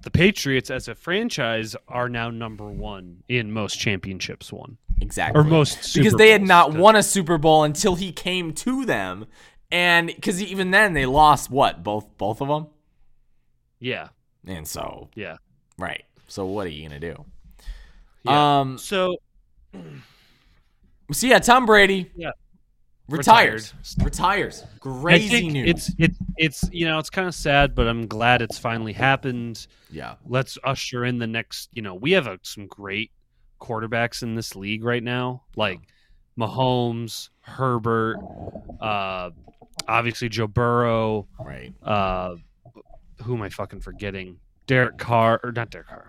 [0.03, 4.77] the Patriots as a franchise are now number one in most championships won.
[4.99, 5.39] Exactly.
[5.39, 8.85] Or most because Super they had not won a Super Bowl until he came to
[8.85, 9.25] them,
[9.71, 12.67] and because even then they lost what both both of them,
[13.79, 14.09] Yeah.
[14.47, 15.37] And so Yeah.
[15.77, 16.03] right.
[16.27, 17.25] So what are you gonna do?
[18.23, 18.59] Yeah.
[18.61, 18.77] Um.
[18.77, 19.17] So
[21.11, 22.09] So yeah, Tom Brady.
[22.15, 22.31] Yeah.
[23.09, 23.73] Retires.
[24.01, 24.63] Retires.
[24.63, 25.69] I Crazy news.
[25.69, 29.67] it's it's it's you know, it's kind of sad, but I'm glad it's finally happened.
[29.89, 30.15] yeah.
[30.25, 33.11] let's usher in the next you know we have a, some great
[33.59, 35.79] quarterbacks in this league right now like
[36.39, 38.15] mahomes herbert
[38.79, 39.29] uh
[39.87, 41.71] obviously joe burrow Right.
[41.83, 42.35] uh
[43.23, 46.07] who am i fucking forgetting derek carr or not derek carr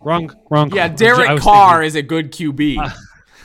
[0.00, 2.76] wrong wrong Yeah, I Derek Carr thinking- is a good QB.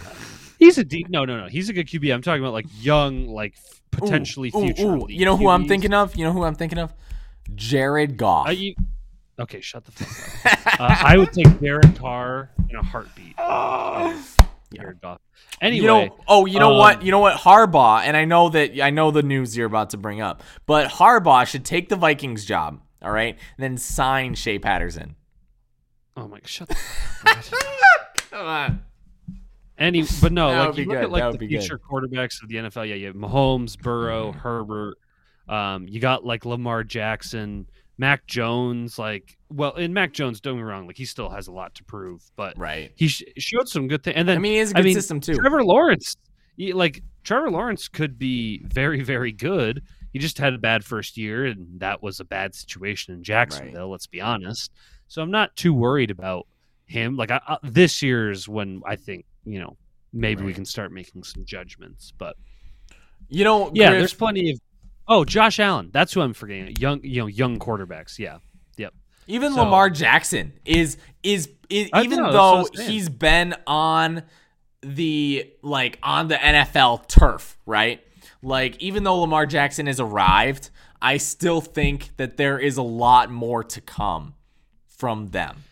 [0.01, 0.11] Uh,
[0.59, 3.27] he's a deep no no no he's a good qb i'm talking about like young
[3.27, 3.55] like
[3.91, 4.95] potentially Ooh, ooh, future ooh.
[4.95, 6.15] elite You know who I'm thinking of?
[6.17, 6.93] You know who I'm thinking of?
[7.55, 8.49] Jared Goff.
[8.49, 8.75] Uh, you-
[9.39, 13.35] okay shut the fuck up uh, i would take derek carr in a heartbeat
[14.73, 15.19] Jared Goff.
[15.61, 16.97] Anyway, you know, oh, you know what?
[16.97, 17.37] um, You know what?
[17.37, 20.89] Harbaugh, and I know that I know the news you're about to bring up, but
[20.89, 25.15] Harbaugh should take the Vikings job, all right, and then sign Shea Patterson.
[26.17, 26.75] oh my, shut the
[27.23, 28.29] fuck.
[28.31, 28.83] Come on.
[29.77, 31.03] Any, but no, That like you look good.
[31.05, 31.61] at like the be good.
[31.61, 32.87] future quarterbacks of the NFL.
[32.89, 34.35] Yeah, you have Mahomes, Burrow, Mhm.
[34.35, 34.97] Herbert.
[35.47, 37.65] Um, you got like Lamar Jackson,
[37.97, 38.99] Mac Jones.
[38.99, 41.73] Like, well, in Mac Jones, don't get me wrong, like he still has a lot
[41.75, 42.91] to prove, but Right.
[42.95, 44.15] he sh- showed some good things.
[44.17, 45.33] And then I mean, he has a I good mean, system too.
[45.35, 46.15] Trevor Lawrence,
[46.57, 49.81] he, like Trevor Lawrence could be very, very good.
[50.13, 53.89] He just had a bad first year, and that was a bad situation in Jacksonville.
[53.89, 54.71] Let's be honest.
[55.07, 56.47] So I'm not too worried about
[56.85, 57.15] him.
[57.15, 59.77] Like I, I, this year's when I think you know
[60.11, 62.11] maybe we can start making some judgments.
[62.17, 62.35] But
[63.29, 64.59] You know, yeah, Griff, there's plenty of.
[65.07, 65.89] Oh, Josh Allen.
[65.91, 66.75] That's who I'm forgetting.
[66.79, 68.19] Young, you know, young quarterbacks.
[68.19, 68.37] Yeah.
[69.29, 72.89] Even so- Lamar Jackson is is, is even know, that's what I though saying.
[72.91, 74.23] he's been on
[74.81, 78.01] the like on the NFL turf, right?
[78.41, 80.69] Like even though Lamar Jackson has arrived,
[81.01, 84.35] I still think that there is a lot more to come
[84.87, 85.63] from them.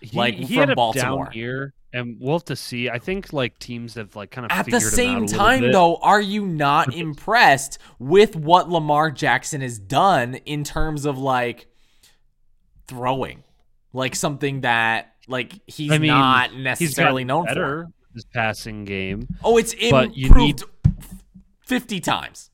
[0.00, 1.24] He, Like, he from had a Baltimore.
[1.26, 1.74] down year.
[1.92, 2.88] and we'll have to see.
[2.90, 6.46] I think like teams have like kind of At the same time, though, are you
[6.46, 11.66] not impressed with what Lamar Jackson has done in terms of like
[12.86, 13.42] throwing?
[13.92, 18.14] Like something that like he's I mean, not he's necessarily gotten known better for.
[18.14, 19.28] his passing game.
[19.44, 20.64] Oh, it's in but you improved
[21.66, 22.50] 50 times.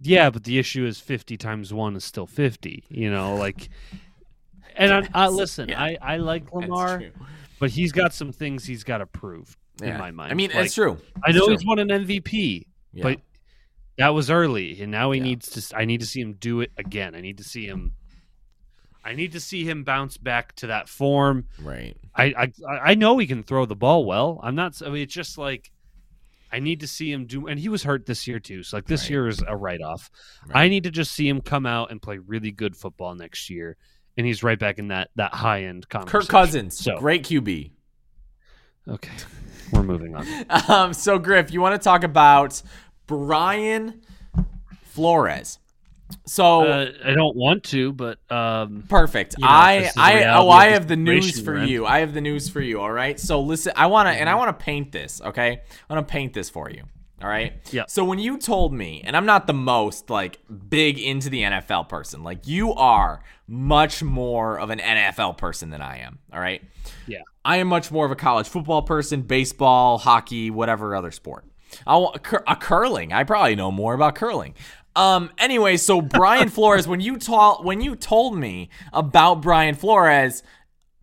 [0.00, 2.84] Yeah, but the issue is fifty times one is still fifty.
[2.90, 3.70] You know, like.
[4.76, 5.68] And I, I listen.
[5.68, 5.80] Yeah.
[5.80, 7.00] I, I like Lamar,
[7.60, 10.32] but he's got some things he's got to prove in my mind.
[10.32, 10.98] I mean, Like, it's true.
[11.24, 13.02] I know It's he's won an MVP, Yeah.
[13.04, 13.20] but
[13.98, 15.24] that was early, and now he Yeah.
[15.24, 15.76] needs to.
[15.76, 17.14] I need to see him do it again.
[17.14, 17.92] I need to see him.
[19.04, 21.46] I need to see him bounce back to that form.
[21.62, 21.96] right.
[22.16, 22.52] I I,
[22.90, 24.40] I know he can throw the ball well.
[24.42, 24.80] I'm not.
[24.84, 25.70] I mean, it's just like
[26.52, 27.46] I need to see him do.
[27.48, 28.62] And he was hurt this year too.
[28.62, 29.10] So like this Right.
[29.10, 30.10] year is a write off.
[30.46, 30.64] Right.
[30.64, 33.76] I need to just see him come out and play really good football next year,
[34.16, 36.20] and he's right back in that that high end conversation.
[36.20, 37.72] Kirk Cousins, So great QB.
[38.88, 39.12] okay,
[39.72, 40.26] we're moving on.
[40.68, 42.62] Um, so Griff, you want to talk about
[43.06, 44.00] Brian
[44.84, 45.58] Flores?
[46.26, 49.34] So Uh, I don't want to, but um, perfect.
[49.38, 51.86] you know, I this is the I oh I have the news for we're you.
[51.86, 52.80] I have the news for you.
[52.80, 53.18] All right.
[53.18, 54.28] So listen, I want to and Mm-hmm.
[54.28, 55.20] I want to paint this.
[55.24, 56.82] Okay, I want to paint this for you.
[57.22, 57.54] All right.
[57.72, 57.84] Yeah.
[57.88, 61.88] So when you told me, and I'm not the most like big into the NFL
[61.88, 66.18] person, like you are much more of an NFL person than I am.
[66.32, 66.62] All right.
[67.06, 71.46] yeah, I am much more of a college football person, baseball, hockey, whatever other sport.
[71.86, 73.12] I want a curling.
[73.12, 74.54] I probably know more about curling.
[74.96, 75.30] Um.
[75.38, 80.42] Anyway, so Brian Flores, when you told when you told me about Brian Flores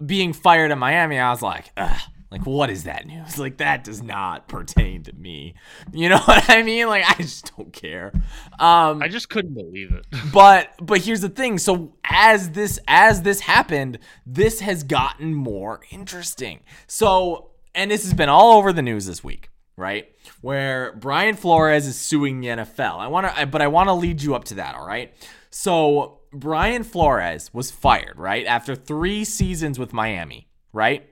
[0.06, 1.99] being fired in Miami, I was like, Ugh,
[2.32, 3.38] like what is that news?
[3.38, 5.56] Like that does not pertain to me.
[5.91, 6.88] You know what I mean?
[6.88, 8.12] Like I just don't care.
[8.60, 10.06] Um I just couldn't believe it.
[10.34, 15.82] but but here's the thing so as this as this happened this has gotten more
[15.91, 19.49] interesting so and this has been all over the news this week
[19.82, 23.94] right where brian flores is suing the nfl i want to but i want to
[23.94, 25.13] lead you up to that all right
[25.50, 31.10] so brian flores was fired right after three seasons with miami right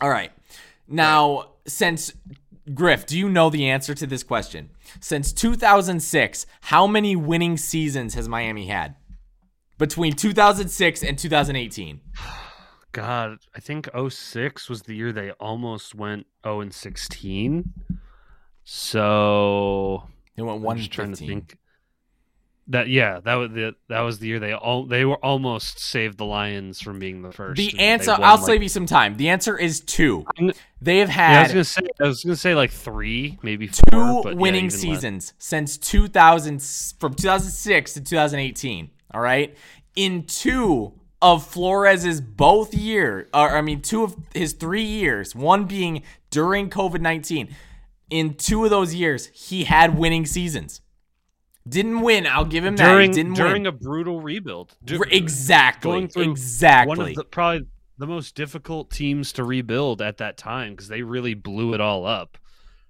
[0.00, 0.32] all right
[0.88, 2.12] now since
[2.74, 4.70] Griff, do you know the answer to this question?
[5.00, 8.96] Since 2006, how many winning seasons has Miami had?
[9.78, 12.00] Between 2006 and 2018.
[12.92, 17.72] God, I think 06 was the year they almost went 0 and 16.
[18.64, 21.56] So They went I'm one trying to think.
[22.68, 26.18] That yeah, that was the that was the year they all they were almost saved
[26.18, 27.58] the Lions from being the first.
[27.58, 29.16] The answer, won, I'll like- save you some time.
[29.18, 30.24] The answer is two.
[30.80, 33.68] They have Yeah, I was had gonna say I was gonna say like three, maybe
[33.68, 34.74] two four, but yeah, winning less.
[34.74, 36.60] seasons since 2000
[36.98, 38.90] from 2006 to 2018.
[39.14, 39.56] All right,
[39.94, 45.64] in two of Flores's both year, or I mean, two of his three years, one
[45.64, 47.54] being during COVID 19.
[48.08, 50.80] In two of those years, he had winning seasons.
[51.68, 52.26] Didn't win.
[52.26, 52.88] I'll give him that.
[52.88, 53.66] during He didn't during win.
[53.66, 54.76] a brutal rebuild.
[55.10, 55.90] Exactly.
[55.90, 56.96] going through exactly.
[56.96, 57.66] one of the probably
[57.98, 62.06] the most difficult teams to rebuild at that time because they really blew it all
[62.06, 62.38] up.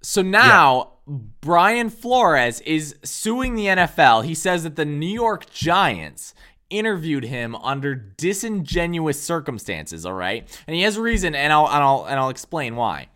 [0.03, 4.25] So now Brian Flores is suing the NFL.
[4.25, 6.35] He says that the New York Giants
[6.71, 10.63] interviewed him under disingenuous circumstances, all right?
[10.67, 13.09] And he has reason and I'll and I'll and I'll explain why.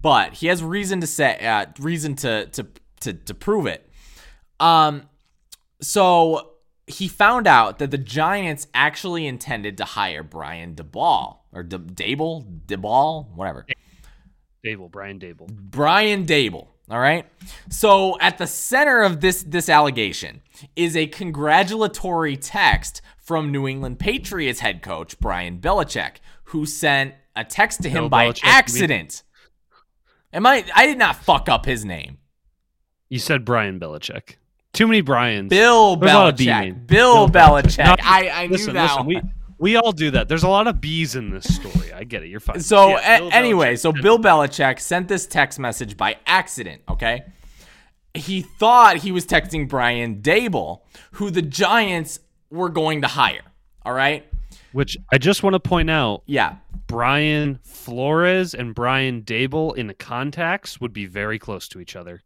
[0.00, 2.66] But he has reason to say uh, reason to to
[3.00, 3.88] to to prove it.
[4.60, 5.08] Um
[5.80, 6.52] so
[6.86, 12.62] he found out that the Giants actually intended to hire Brian DeBall or De- Daboll,
[12.66, 13.66] DeBall, whatever.
[14.64, 15.48] Daboll, Brian Daboll.
[15.52, 16.68] Brian Daboll.
[16.90, 17.26] All right.
[17.70, 20.40] So at the center of this this allegation
[20.74, 27.44] is a congratulatory text from New England Patriots head coach Brian Belichick, who sent a
[27.44, 29.22] text to him Bill by Belichick, accident.
[30.32, 30.64] Am I?
[30.74, 32.18] I did not fuck up his name.
[33.10, 34.36] You said Brian Belichick.
[34.72, 35.48] Too many Brians.
[35.50, 36.86] Bill There's a lot of B Belichick.
[36.86, 37.84] Bill, Bill Belichick.
[37.84, 37.84] Belichick.
[37.84, 38.82] No, I I knew that.
[38.82, 38.96] listen.
[38.96, 39.06] one.
[39.06, 39.20] We
[39.58, 40.28] we all do that.
[40.28, 41.92] There's a lot of B's in this story.
[41.92, 42.28] I get it.
[42.28, 42.60] You're fine.
[42.60, 47.24] So Yeah, a- anyway, Belichick so Bill Belichick sent this text message by accident, okay?
[48.14, 50.80] He thought he was texting Brian Daboll,
[51.12, 52.20] who the Giants
[52.50, 53.42] were going to hire.
[53.84, 54.24] All right?
[54.72, 56.56] which I just want to point out, Yeah.
[56.86, 62.22] Brian Flores and Brian Daboll in the contacts would be very close to each other.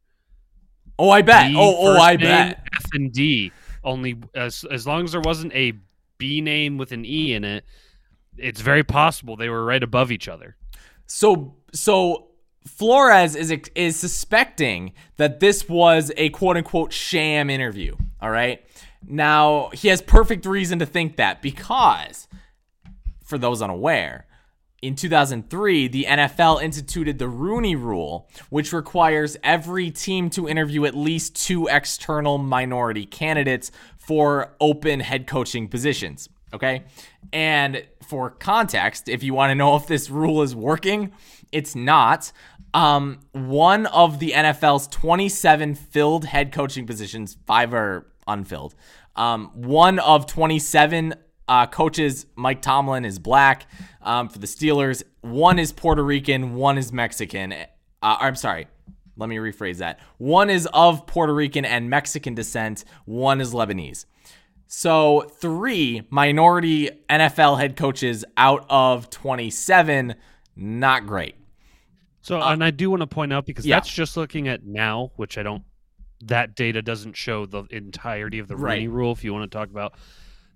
[0.98, 1.50] Oh, I bet.
[1.50, 2.66] B oh, oh, I bet.
[2.76, 3.52] F and D.
[3.84, 5.72] Only as as long as there wasn't a
[6.22, 7.64] B name with an E in it,
[8.38, 10.54] it's very possible they were right above each other.
[11.06, 12.28] So so
[12.64, 17.96] Flores is is suspecting that this was a quote unquote sham interview.
[18.20, 18.64] All right.
[19.04, 22.28] Now he has perfect reason to think that because,
[23.24, 24.28] for those unaware,
[24.82, 30.96] in 2003, the NFL instituted the Rooney Rule, which requires every team to interview at
[30.96, 33.70] least two external minority candidates
[34.12, 36.28] for open head coaching positions.
[36.52, 36.84] Okay.
[37.32, 41.12] And for context, if you want to know if this rule is working,
[41.50, 42.30] it's not.
[42.74, 48.74] Um, one of the NFL's 27 filled head coaching positions, five are unfilled.
[49.16, 51.14] Um, one of 27
[51.48, 53.66] uh, coaches, Mike Tomlin, is black
[54.02, 55.02] um, for the Steelers.
[55.22, 57.52] One is Puerto Rican, one is Mexican.
[57.52, 57.64] Uh,
[58.02, 58.66] I'm sorry.
[59.16, 60.00] Let me rephrase that.
[60.18, 64.06] One is of Puerto Rican and Mexican descent, one is Lebanese.
[64.66, 70.14] So, three minority NFL head coaches out of 27,
[70.56, 71.34] not great.
[72.22, 73.76] So, uh, and I do want to point out because yeah.
[73.76, 75.64] that's just looking at now, which I don't,
[76.24, 79.12] that data doesn't show the entirety of the Rooney rule.
[79.12, 79.94] If you want to talk about,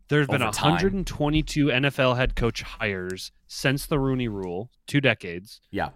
[0.09, 0.73] there's been Over time.
[0.73, 5.61] 122 NFL head coach hires since the Rooney rule, two decades.
[5.71, 5.91] Yeah.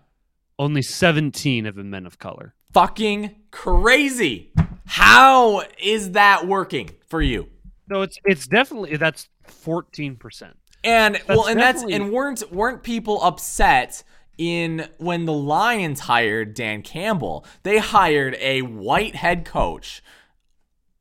[0.60, 2.54] Only 17 have been men of color.
[2.74, 4.52] Fucking crazy.
[4.84, 7.48] How is that working for you?
[7.90, 10.58] So it's it's definitely that's 14 percent.
[10.84, 14.04] And well, and that's and weren't weren't people upset
[14.36, 17.46] in when the Lions hired Dan Campbell?
[17.62, 20.02] They hired a white head coach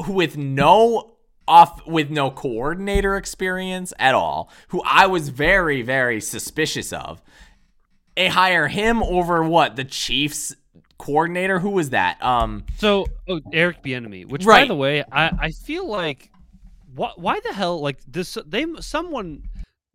[0.07, 1.17] with no
[1.49, 7.21] off with no coordinator experience at all, who I was very very suspicious of.
[8.19, 10.53] They hire him over what the Chiefs
[10.97, 11.57] coordinator?
[11.57, 12.21] Who was that?
[12.21, 16.29] Um, So oh, Eric Bieniemy, which by the way, I I feel like
[16.93, 19.43] why why the hell like this they someone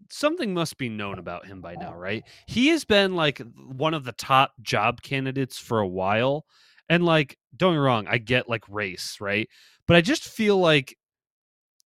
[0.09, 2.25] something must be known about him by now, right?
[2.47, 6.47] He has been like one of the top job candidates for a while.
[6.89, 9.51] And like don't get me wrong, I get like race, right?
[9.87, 10.97] But I just feel like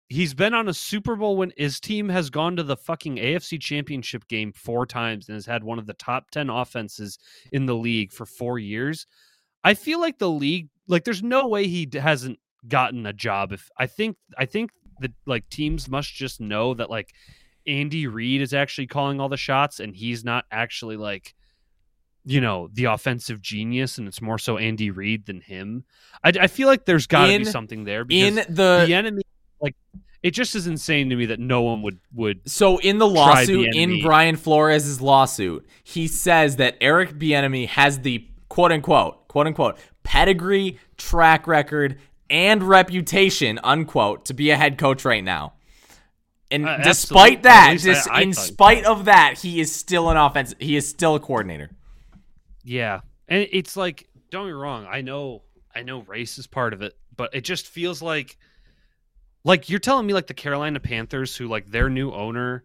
[0.08, 3.60] he's been on a Super Bowl when his team has gone to the fucking AFC
[3.60, 7.18] Championship game four times and has had one of the top 10 offenses
[7.52, 9.06] in the league for 4 years.
[9.64, 13.68] I feel like the league like there's no way he hasn't gotten a job if
[13.76, 17.12] I think I think that like teams must just know that like
[17.66, 21.34] Andy Reid is actually calling all the shots and he's not actually like
[22.24, 25.84] you know the offensive genius and it's more so Andy Reid than him.
[26.24, 29.22] I, I feel like there's got to be something there in the the enemy
[29.60, 29.74] like
[30.22, 33.72] it just is insane to me that no one would would So in the lawsuit,
[33.72, 34.02] the in.
[34.02, 40.78] Brian Flores' lawsuit, he says that Eric Bieniemy has the quote unquote quote unquote pedigree,
[40.96, 41.98] track record,
[42.30, 45.54] and reputation unquote to be a head coach right now.
[46.50, 47.42] And Uh, despite.
[47.42, 50.54] That, just I- I in spite of that, he is still an offense.
[50.58, 51.70] He is still a coordinator.
[52.64, 53.00] Yeah.
[53.28, 55.42] And it's like, don't get me wrong, I know
[55.74, 58.38] I know race is part of it, but it just feels like
[59.48, 62.64] like you're telling me like the Carolina Panthers who like their new owner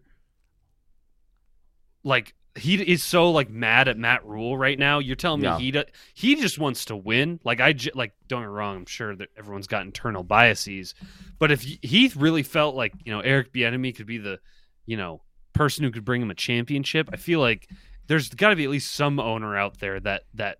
[2.02, 5.00] like he is so like mad at Matt Rhule right now.
[5.00, 5.58] You're telling me Yeah.
[5.58, 5.82] he do,
[6.14, 7.40] he just wants to win.
[7.42, 8.76] Like I j- like don't get me wrong.
[8.76, 10.94] I'm sure that everyone's got internal biases,
[11.40, 14.38] but if he really felt like you know Eric Bieniemy could be the
[14.86, 15.22] you know
[15.52, 17.68] person who could bring him a championship, I feel like
[18.06, 20.58] there's got to be at least some owner out there that that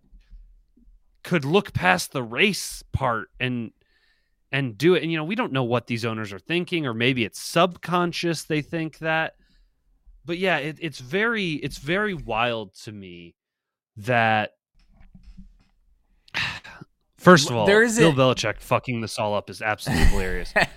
[1.22, 3.70] could look past the race part and
[4.54, 5.02] and do it.
[5.02, 8.44] And you know, we don't know what these owners are thinking, or maybe it's subconscious
[8.44, 9.34] they think that.
[10.24, 13.34] But yeah, it, it's very it's very wild to me
[13.96, 14.52] that
[17.18, 20.50] first of all, There is Bill a- Belichick fucking this all up is absolutely hilarious.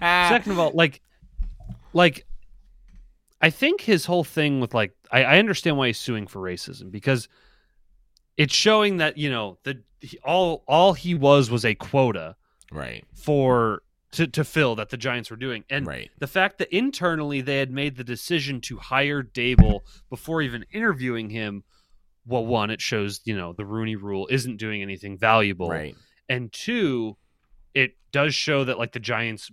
[0.00, 1.00] Second of all, like,
[1.92, 2.26] like,
[3.40, 6.92] I think his whole thing with like, I, I understand why he's suing for racism
[6.92, 7.28] because
[8.36, 12.36] it's showing that you know the he, all all he was was a quota
[12.70, 16.10] right, for to to fill that the Giants were doing, and right.
[16.18, 21.30] the fact that internally they had made the decision to hire Daboll before even interviewing
[21.30, 21.64] him.
[22.26, 25.96] Well, one, it shows you know the Rooney Rule isn't doing anything valuable, Right.
[26.28, 27.16] and two,
[27.74, 29.50] it does show that like the Giants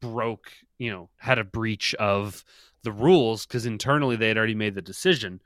[0.00, 2.44] broke, you know, had a breach of
[2.82, 5.40] the rules because internally they had already made the decision.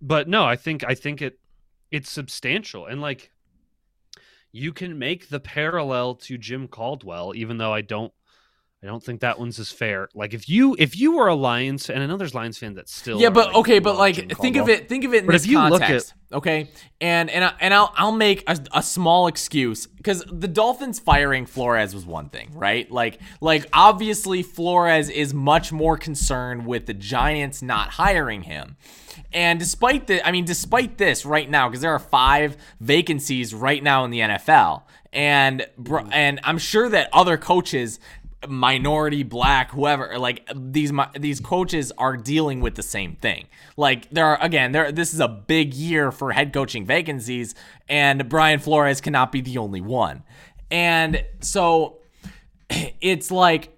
[0.00, 1.38] But no, I think I think it
[1.90, 3.31] it's substantial and like
[4.52, 8.12] you can make the parallel to Jim Caldwell, even though I don't
[8.82, 10.08] I don't think that one's as fair.
[10.12, 12.88] Like if you if you were a Lions and I know there's Lions fans that
[12.88, 15.32] still yeah but like, okay but like think of it think of it in But
[15.32, 16.68] this if you look at- okay?
[17.00, 21.46] And and, I, and i'll i'll make a, a small excuse because the dolphins firing
[21.46, 22.90] flores was one thing right?
[22.90, 28.76] Like like obviously flores is much more concerned with the giants not hiring him.
[29.32, 33.82] And despite the i mean despite this right now because there are five vacancies right
[33.82, 36.10] now in the nfl and bro, mm.
[36.12, 38.00] and i'm sure that other coaches
[38.48, 43.46] minority, black, whoever, like these these coaches are dealing with the same thing.
[43.76, 47.54] Like there are again, there this is a big year for head coaching vacancies,
[47.88, 50.22] and Brian Flores cannot be the only one.
[50.70, 51.98] And so
[52.70, 53.76] it's like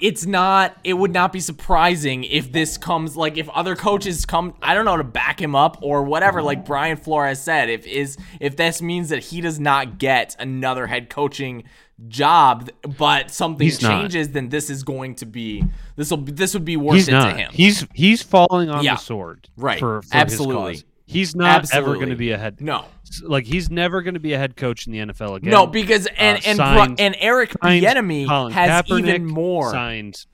[0.00, 4.54] it's not it would not be surprising if this comes like if other coaches come
[4.62, 8.16] I don't know to back him up or whatever like Brian Flores said if is
[8.40, 11.64] if this means that he does not get another head coaching
[12.08, 12.68] job
[12.98, 13.88] but something He's not.
[14.02, 15.64] changes then this is going to be
[15.96, 17.30] this will this would be worth He's it not.
[17.30, 18.94] to him He's he's falling on Yeah.
[18.94, 19.48] the sword.
[19.56, 19.78] Right.
[19.78, 20.72] For, for Absolutely.
[20.74, 20.90] His cause.
[21.08, 22.60] He's not ever going to be a head.
[22.60, 22.84] no
[23.22, 25.50] Like he's never going to be a head coach in the NFL again.
[25.50, 30.24] no because and Uh, and signed- and Eric Bieniemy has Kaepernick, even more signed.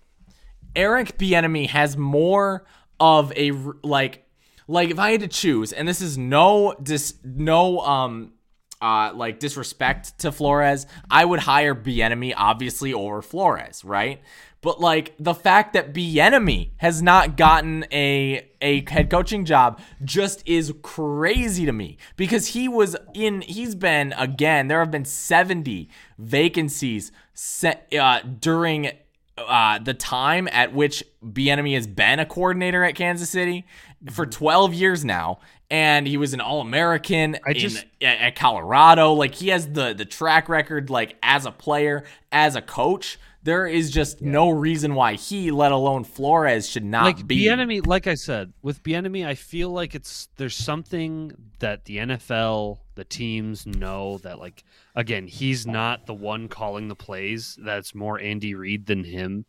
[0.75, 2.65] Eric Bieniemy has more
[2.99, 3.53] of a
[3.83, 4.25] like
[4.69, 8.33] like if I had to choose, and this is no dis no um
[8.81, 14.21] uh like disrespect to Flores, I would hire Bieniemy obviously over Flores, right?
[14.63, 20.43] But like the fact that Bieniemy has not gotten a a head coaching job just
[20.47, 25.89] is crazy to me because he was in he's been again there have been 70
[26.17, 28.91] vacancies set uh, during
[29.37, 33.67] uh, the time at which Bieniemy has been a coordinator at Kansas City
[34.11, 35.41] for 12 years now,
[35.71, 39.13] and he was an All American I just- at, at Colorado.
[39.13, 43.19] Like he has the the track record, like as a player, as a coach.
[43.45, 47.49] There is just no reason why he, let alone Flores, should not like be.
[47.49, 51.99] enemy, like I said, with the enemy, I feel like it's there's something that the
[51.99, 54.63] NFL, the teams know that like
[54.95, 57.59] again, he's not the one calling the plays.
[57.61, 59.45] That's more Andy Reid than him,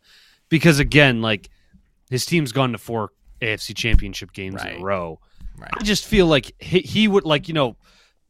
[0.48, 1.48] because again, like
[2.10, 5.20] his team's gone to four AFC Championship games in a row.
[5.56, 5.70] Right.
[5.72, 7.76] I just feel like he, he would like you know.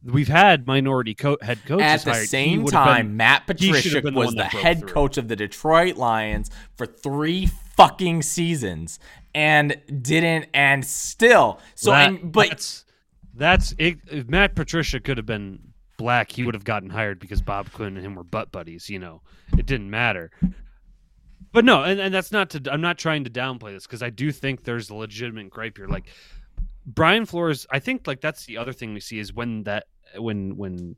[0.05, 2.29] We've had minority co- head coaches At the hired.
[2.29, 4.89] Same time, been- Matt he should have Patricia the was the head through.
[4.89, 8.99] coach of the Detroit Lions for three fucking seasons
[9.33, 11.59] and didn't, and still.
[11.73, 12.85] So, That- and, but that's
[13.33, 15.59] that's it, if Matt Patricia could have been
[15.97, 18.89] black, he would have gotten hired because Bob Quinn and him were butt buddies.
[18.89, 19.21] You know,
[19.57, 20.29] it didn't matter.
[21.51, 22.61] But no, and, and that's not to.
[22.71, 25.87] I'm not trying to downplay this because I do think there's a legitimate gripe here.
[25.87, 26.05] Like
[26.85, 29.85] Brian Flores, I think like that's the other thing we see is when that
[30.17, 30.95] when when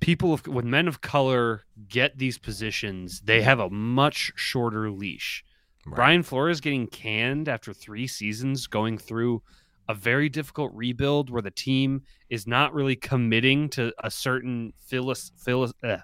[0.00, 5.44] people of when men of color get these positions, they have a much shorter leash.
[5.86, 5.96] Right.
[5.96, 9.42] Brian Flores getting canned after three seasons, going through
[9.88, 15.32] a very difficult rebuild where the team is not really committing to a certain philos-
[15.36, 15.96] philos- uh,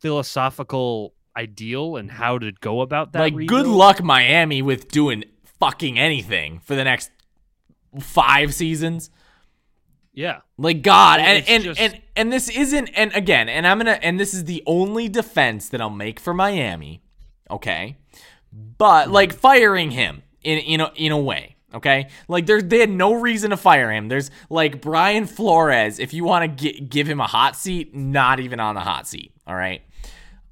[0.00, 3.20] philosophical ideal and how to go about that.
[3.20, 3.64] like, rebuild.
[3.64, 5.24] good luck, Miami, with doing
[5.60, 7.10] fucking anything for the next
[8.00, 9.10] five seasons.
[10.12, 13.98] Yeah, Like God, and and, just- and and this isn't and again, and I'm gonna
[14.02, 17.02] and this is the only defense that I'll make for Miami,
[17.50, 17.98] okay?
[18.50, 22.08] But like firing him in in a, in a way, okay?
[22.28, 24.08] Like there they had no reason to fire him.
[24.08, 28.58] There's like Brian Flores, if you want to give him a hot seat, not even
[28.58, 29.82] on the hot seat, all right?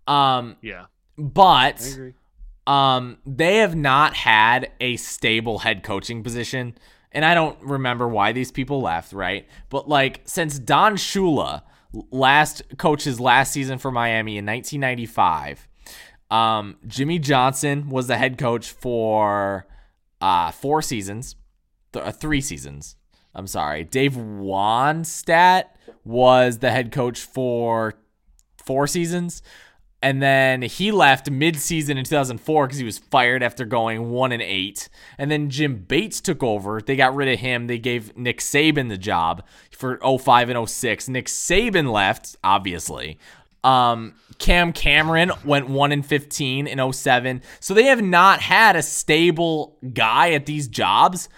[0.06, 0.84] Um, yeah,
[1.16, 1.80] but
[2.66, 6.76] um, they have not had a stable head coaching position,
[7.14, 9.46] and I don't remember why these people left, right?
[9.70, 11.62] But like since Don Shula
[12.10, 15.68] last coaches last season for Miami in 1995,
[16.30, 19.66] um, Jimmy Johnson was the head coach for
[20.20, 21.36] uh, four seasons,
[21.92, 22.96] th- uh, three seasons.
[23.34, 23.84] I'm sorry.
[23.84, 25.64] Dave Wannstedt
[26.04, 27.94] was the head coach for
[28.56, 29.42] four seasons.
[30.04, 34.42] And then he left mid-season in 2004 because he was fired after going one and
[34.42, 34.90] eight.
[35.16, 36.82] And then Jim Bates took over.
[36.82, 37.68] They got rid of him.
[37.68, 41.08] They gave Nick Saban the job for 05 and 06.
[41.08, 43.18] Nick Saban left, obviously.
[43.64, 47.40] Um, Cam Cameron went one and 15 in 07.
[47.60, 51.30] So they have not had a stable guy at these jobs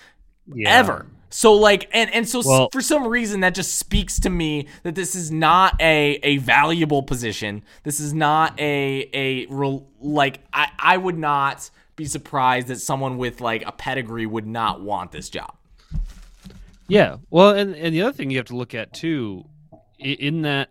[0.53, 0.71] Yeah.
[0.77, 1.07] ever.
[1.31, 4.95] So like and and so Well- for some reason that just speaks to me that
[4.95, 7.63] this is not a a valuable position.
[7.83, 13.19] This is not a a real like I I would not be surprised that someone
[13.19, 15.55] with like a pedigree would not want this job.
[16.89, 17.17] Yeah.
[17.31, 19.45] Well, and and the other thing you have to look at too,
[19.99, 20.71] in that,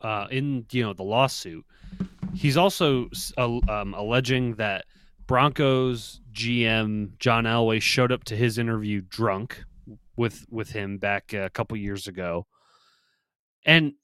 [0.00, 1.64] uh, in you know the lawsuit,
[2.34, 4.86] he's also uh, um, alleging that
[5.26, 9.64] Broncos GM John Elway showed up to his interview drunk
[10.20, 12.46] with with him back a couple years ago,
[13.64, 13.94] and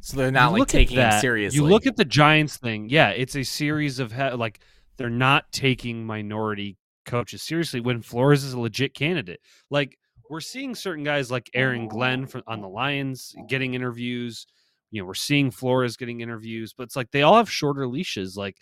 [0.00, 1.56] So they're not like taking that, it seriously.
[1.58, 2.88] You look at the Giants thing.
[2.90, 4.60] Yeah, it's a series of like
[4.98, 9.40] they're not taking minority coaches seriously when Flores is a legit candidate.
[9.70, 9.96] Like
[10.28, 14.46] we're seeing certain guys like Aaron Glenn from, on the Lions getting interviews.
[14.90, 18.36] You know, we're seeing Flores getting interviews, but it's like they all have shorter leashes.
[18.36, 18.56] Like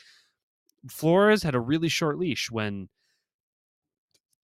[0.88, 2.88] Flores had a really short leash when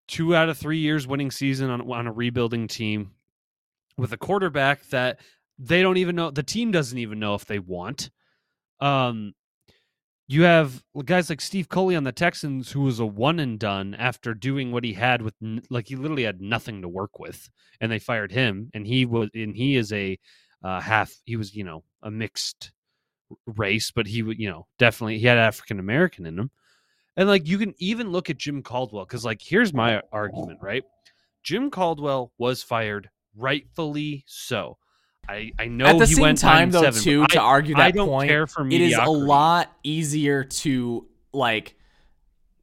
[0.08, 3.12] two out of three years winning season on, on a rebuilding team
[3.96, 5.20] with a quarterback that
[5.58, 8.10] they don't even know the team doesn't even know if they want.
[8.80, 9.34] Um,
[10.28, 13.94] you have guys like Steve Culley on the Texans, who was a one and done
[13.94, 15.34] after doing what he had with,
[15.70, 17.48] like he literally had nothing to work with,
[17.80, 18.70] and they fired him.
[18.74, 20.18] And he was, and he is a
[20.62, 21.12] uh, half.
[21.24, 22.72] He was, you know, a mixed
[23.46, 26.50] race, but he would, you know, definitely he had African American in him.
[27.18, 30.84] And like you can even look at Jim Caldwell because, like, here's my argument, right?
[31.42, 34.78] Jim Caldwell was fired, rightfully so.
[35.28, 37.90] I, I know At the same time, though, seven, too, to I, argue that I
[37.90, 41.74] don't point, care for it is a lot easier to like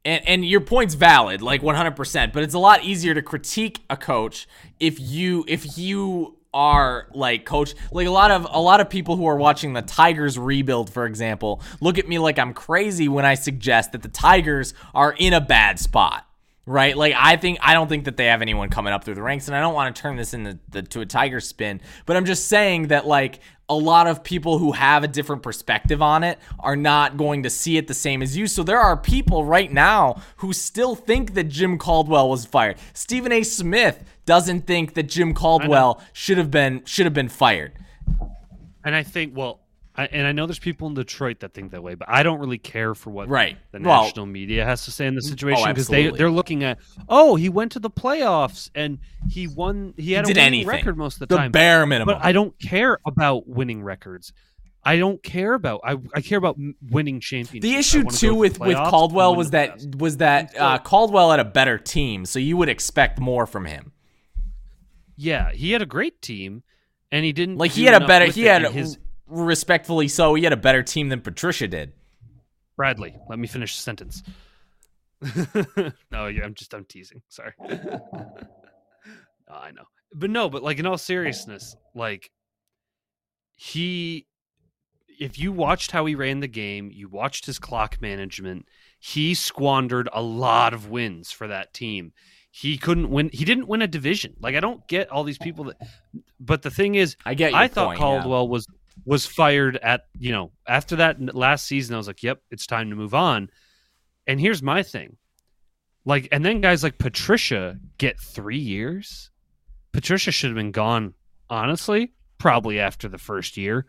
[0.06, 3.96] and, and your point's valid like 100% but it's a lot easier to critique a
[3.96, 4.48] coach
[4.80, 9.14] if you if you are like coach like a lot of a lot of people
[9.14, 13.26] who are watching the tigers rebuild for example look at me like i'm crazy when
[13.26, 16.26] i suggest that the tigers are in a bad spot
[16.66, 16.96] right?
[16.96, 19.46] Like I think I don't think that they have anyone coming up through the ranks,
[19.46, 22.24] and I don't want to turn this into the, to a tiger spin, but I'm
[22.24, 23.38] just saying that like
[23.68, 27.50] a lot of people who have a different perspective on it are not going to
[27.50, 28.46] see it the same as you.
[28.46, 32.76] So there are people right now who still think that Jim Caldwell was fired.
[32.94, 33.42] Stephen A.
[33.42, 37.72] Smith doesn't think that Jim Caldwell should have been should have been fired.
[38.84, 39.60] And I think, well,
[39.98, 42.38] I, and I know there's people in Detroit that think that way, but I don't
[42.38, 43.56] really care for what Right.
[43.72, 46.78] the Well- national media has to say in the situation because they they're looking at,
[47.08, 48.98] oh, he went to the playoffs and
[49.30, 49.94] he won.
[49.96, 50.68] He had Did a winning anything.
[50.68, 51.50] record most of the, The time.
[51.50, 52.14] bare minimum.
[52.14, 54.32] but I don't care about winning records.
[54.84, 55.80] I don't care about.
[55.82, 56.56] I, I care about
[56.90, 57.62] winning championships.
[57.62, 61.78] The issue too with with Caldwell was that was that uh, Caldwell had a better
[61.78, 63.92] team, so you would expect more from him.
[65.16, 66.62] yeah, he had a great team,
[67.10, 68.98] and he didn't Like he had a better he had his
[69.28, 71.92] respectfully so he had a better team than Patricia did.
[72.76, 73.16] Bradley.
[73.28, 74.22] Let me finish the sentence.
[76.10, 77.22] no, yeah, I'm just I'm teasing.
[77.28, 77.52] Sorry.
[79.48, 82.30] I know, but no, but like in all seriousness, like
[83.56, 84.26] he,
[85.18, 88.66] if you watched how he ran the game, you watched his clock management.
[88.98, 92.12] He squandered a lot of wins for that team.
[92.50, 93.30] He couldn't win.
[93.32, 94.34] He didn't win a division.
[94.40, 95.76] Like I don't get all these people that.
[96.40, 98.04] But the thing is, I get I thought point, yeah.
[98.04, 98.66] Caldwell was
[99.06, 101.94] was fired at you know after that last season.
[101.94, 103.48] I was like, yep, it's time to move on.
[104.26, 105.16] And here's my thing,
[106.04, 109.30] like, and then guys like Patricia get three years.
[109.92, 111.14] Patricia should have been gone,
[111.48, 113.86] honestly, probably after the first year.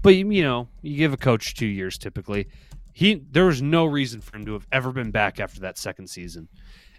[0.00, 2.48] But you know, you give a coach two years typically.
[2.94, 6.08] He there was no reason for him to have ever been back after that second
[6.08, 6.48] season,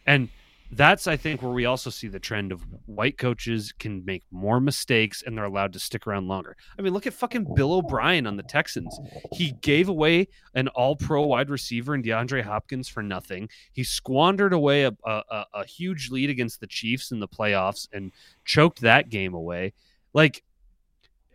[0.05, 0.29] and
[0.77, 4.59] that's I think where we also see the trend of white coaches can make more
[4.59, 6.55] mistakes and they're allowed to stick around longer.
[6.77, 8.99] I mean, look at fucking Bill O'Brien on the Texans.
[9.33, 13.49] He gave away an all-pro wide receiver in DeAndre Hopkins for nothing.
[13.73, 17.87] He squandered away a, a, a- a huge lead against the Chiefs in the playoffs
[17.93, 18.11] and
[18.45, 19.73] choked that game away.
[20.13, 20.43] Like,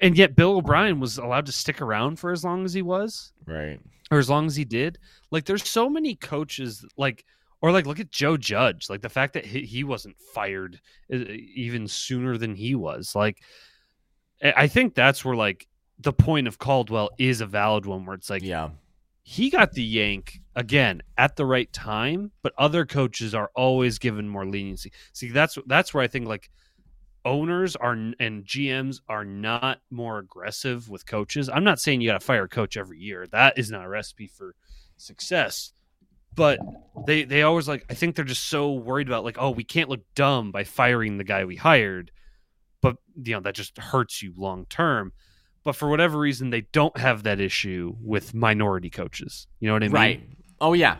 [0.01, 3.33] and yet Bill O'Brien was allowed to stick around for as long as he was
[3.47, 3.81] Right.
[4.11, 4.99] or as long as he did.
[5.31, 7.25] Like, there's so many coaches, like,
[7.61, 8.89] or like, look at Joe Judge.
[8.91, 10.81] Like, the fact that he, he wasn't fired
[11.11, 13.15] even sooner than he was.
[13.15, 13.43] Like,
[14.43, 15.67] I I think that's where, like,
[15.99, 18.71] the point of Caldwell is a valid one where it's like, Yeah.
[19.25, 24.29] he got the yank again at the right time, but other coaches are always given
[24.29, 24.93] more leniency.
[25.13, 26.51] See, that's that's where I think like
[27.25, 31.49] owners are and GMs are not more aggressive with coaches.
[31.49, 33.27] I'm not saying you got to fire a coach every year.
[33.27, 34.55] That is not a recipe for
[34.97, 35.73] success.
[36.35, 36.61] But
[37.07, 39.89] they they always like I think they're just so worried about like oh we can't
[39.89, 42.11] look dumb by firing the guy we hired,
[42.81, 45.13] but you know that just hurts you long term.
[45.65, 49.47] But for whatever reason, they don't have that issue with minority coaches.
[49.61, 49.95] You know what I mean?
[49.95, 50.23] Right.
[50.61, 50.97] Oh yeah.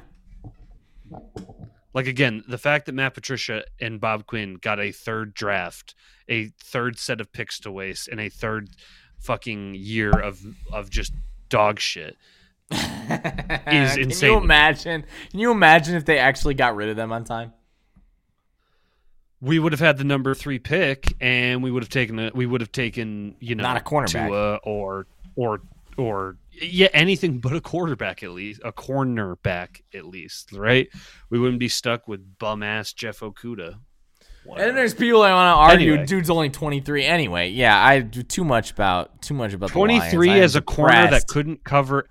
[1.95, 5.95] Like again, the fact that Matt Patricia and Bob Quinn got a third draft,
[6.29, 8.71] a third set of picks to waste, and a third
[9.21, 10.41] fucking year of
[10.73, 11.13] of just
[11.49, 12.17] dog shit.
[12.71, 14.31] is Can insane.
[14.33, 15.05] you imagine?
[15.31, 17.53] Can you imagine if they actually got rid of them on time?
[19.41, 22.45] We would have had the number three pick, and we would have taken a, we
[22.45, 24.27] would have taken you know Not a cornerback.
[24.29, 25.07] Tua or
[25.37, 25.61] or
[25.97, 30.89] or yeah anything but a quarterback at least a cornerback at least right.
[31.31, 33.79] We wouldn't be stuck with bum ass Jeff Okudah.
[34.51, 36.07] And then there's people that want to argue, Anyway.
[36.07, 37.51] dude's only 23 anyway.
[37.51, 40.11] Yeah, I do too much about too much about the Lions.
[40.11, 42.09] 23 I as a corner that couldn't cover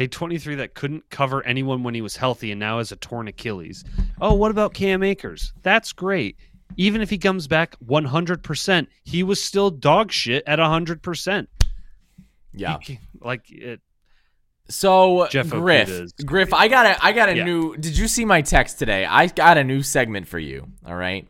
[0.00, 3.28] a 23 that couldn't cover anyone when he was healthy and now has a torn
[3.28, 3.84] Achilles.
[4.20, 5.52] Oh, what about Cam Akers?
[5.62, 6.36] That's great.
[6.76, 11.46] Even if he comes back 100%, he was still dog shit at 100%.
[12.52, 12.78] Yeah.
[12.80, 13.80] He like it.
[14.68, 15.90] So Jeff Griff,
[16.24, 17.44] Griff, I got a I got a Yeah.
[17.44, 17.76] new.
[17.76, 19.04] Did you see my text today?
[19.04, 20.68] I got a new segment for you.
[20.86, 21.26] All right.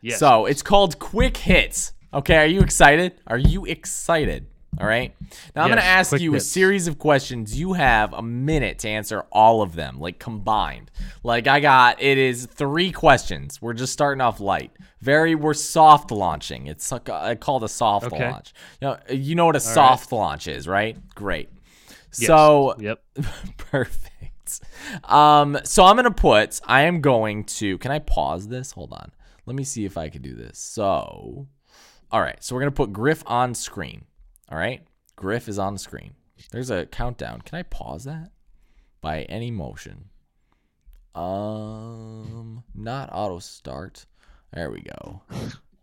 [0.00, 0.18] Yes.
[0.18, 1.92] So it's called Quick Hits.
[2.14, 3.20] Okay, are you excited?
[3.26, 4.46] Are you excited?
[4.80, 5.12] All right.
[5.56, 7.58] Now I'm Yes, gonna ask you a series of questions.
[7.58, 10.90] You have a minute to answer all of them, like combined.
[11.24, 13.60] Like I got it is three questions.
[13.60, 14.70] We're just starting off light.
[15.00, 16.66] Very we're soft launching.
[16.66, 18.28] It's like a, I called a soft Okay.
[18.28, 18.52] launch.
[18.80, 20.96] You know, you know what a soft launch is, right?
[21.14, 21.48] Great.
[22.16, 22.26] Yes.
[22.28, 23.02] So Yep.
[23.56, 24.60] Perfect.
[25.04, 26.60] Um, so I'm gonna put.
[26.64, 27.78] I am going to.
[27.78, 28.72] Can I pause this?
[28.72, 29.12] Hold on.
[29.46, 30.58] Let me see if I can do this.
[30.58, 31.46] So,
[32.12, 32.42] all right.
[32.44, 34.04] So we're gonna put Griff on screen.
[34.50, 34.82] All right.
[35.16, 36.12] Griff is on the screen.
[36.52, 37.40] There's a countdown.
[37.42, 38.30] Can I pause that
[39.00, 40.06] by any motion?
[41.14, 44.06] Um, not auto start.
[44.52, 45.22] There we go.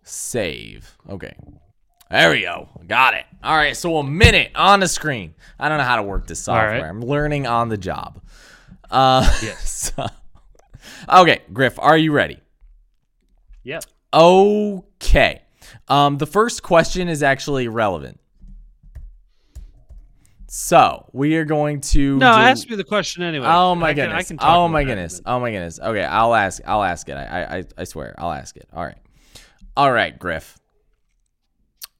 [0.03, 0.97] Save.
[1.09, 1.36] Okay.
[2.09, 2.70] There we go.
[2.88, 3.26] Got it.
[3.43, 3.76] All right.
[3.76, 5.36] So a minute on the screen.
[5.59, 6.82] I don't know how to work this software.
[6.82, 6.84] right.
[6.89, 8.22] I'm learning on the job.
[8.89, 9.93] Uh, Yes.
[9.97, 10.07] so-
[11.22, 12.39] okay, Griff, are you ready?
[13.63, 13.84] Yep.
[14.13, 15.41] Okay.
[15.88, 18.20] Um, the first question is actually relevant.
[20.48, 22.18] So we are going to.
[22.18, 23.48] No, do- ask me the question anyway.
[23.50, 24.28] Oh my I can- I goodness!
[24.28, 25.22] can talk oh my that in a goodness!
[25.26, 25.80] Oh my goodness!
[25.80, 26.62] Okay, I'll ask.
[26.66, 27.14] I'll ask it.
[27.14, 28.68] I, I, I- I swear, I'll ask it.
[28.72, 28.98] All right,
[29.76, 30.60] all right, Griff.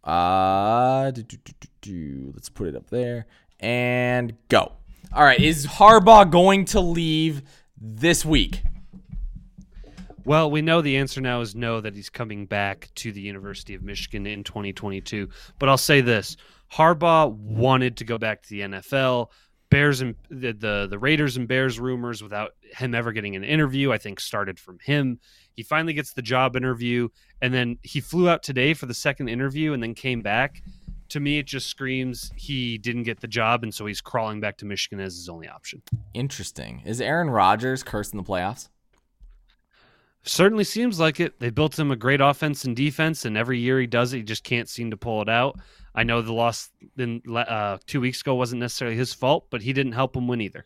[0.04, 1.38] Uh, do, do,
[1.82, 2.32] do.
[2.36, 3.26] let's put it up there
[3.60, 4.72] and go.
[5.14, 7.42] All right, is Harbaugh going to leave
[7.80, 8.62] this week?
[10.24, 13.76] Well, we know the answer now is no, that he's coming back to the University
[13.76, 15.30] of Michigan in 2022.
[15.60, 16.36] But I'll say this
[16.74, 19.30] Harbaugh wanted to go back to the NFL.
[19.70, 23.92] Bears and the, the, the Raiders and Bears rumors without him ever getting an interview,
[23.92, 25.20] I think started from him.
[25.54, 27.10] He finally gets the job interview,
[27.42, 30.62] and then he flew out today for the second interview and then came back.
[31.10, 34.58] To me, it just screams he didn't get the job, and so he's crawling back
[34.58, 35.82] to Michigan as his only option.
[36.14, 36.82] Interesting.
[36.86, 38.70] Is Aaron Rodgers cursed in the playoffs?
[40.24, 41.40] Certainly seems like it.
[41.40, 44.24] They built him a great offense and defense, and every year he does it, he
[44.24, 45.60] just can't seem to pull it out.
[45.96, 49.72] I know the loss in uh, two weeks ago wasn't necessarily his fault, but he
[49.74, 50.66] didn't help him win either.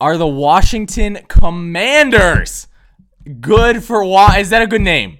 [0.00, 2.66] Are the Washington Commanders
[3.40, 4.34] good for wa?
[4.36, 5.18] Is that a good name?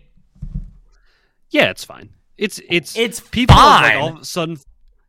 [1.51, 2.11] Yeah, it's fine.
[2.37, 4.59] It's it's It's people have, like, all of a sudden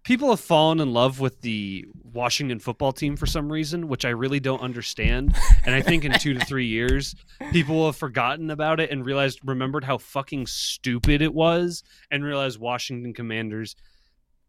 [0.03, 4.09] people have fallen in love with the Washington football team for some reason, which I
[4.09, 5.36] really don't understand.
[5.66, 7.16] And I think in two to three years,
[7.51, 12.24] people will have forgotten about it and realized remembered how fucking stupid it was and
[12.24, 13.76] realized Washington Commanders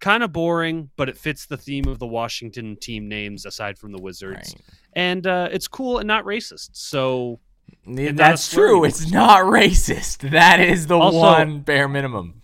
[0.05, 3.91] kind of boring, but it fits the theme of the Washington team names aside from
[3.93, 4.55] the Wizards.
[4.55, 4.63] Right.
[4.93, 6.71] And uh, it's cool and not racist.
[6.73, 7.41] So
[7.87, 8.85] Yeah, That's true.
[8.85, 10.31] It's not racist.
[10.41, 12.43] That is the Also- one bare minimum.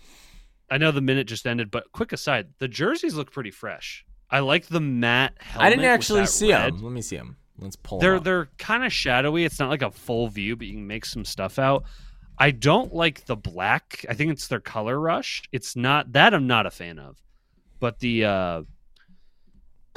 [0.70, 4.04] I know the minute just ended, but quick aside, the jerseys look pretty fresh.
[4.30, 5.66] I like the matte helmet.
[5.66, 6.74] I didn't actually see red.
[6.74, 6.82] them.
[6.84, 7.36] Let me see them.
[7.58, 8.22] Let's pull They're them.
[8.22, 9.44] they're kind of shadowy.
[9.44, 11.84] It's not like a full view, but you can make some stuff out.
[12.38, 14.06] I don't like the black.
[14.08, 15.42] I think it's their color rush.
[15.52, 17.18] It's not that I'm not a fan of.
[17.80, 18.62] But the uh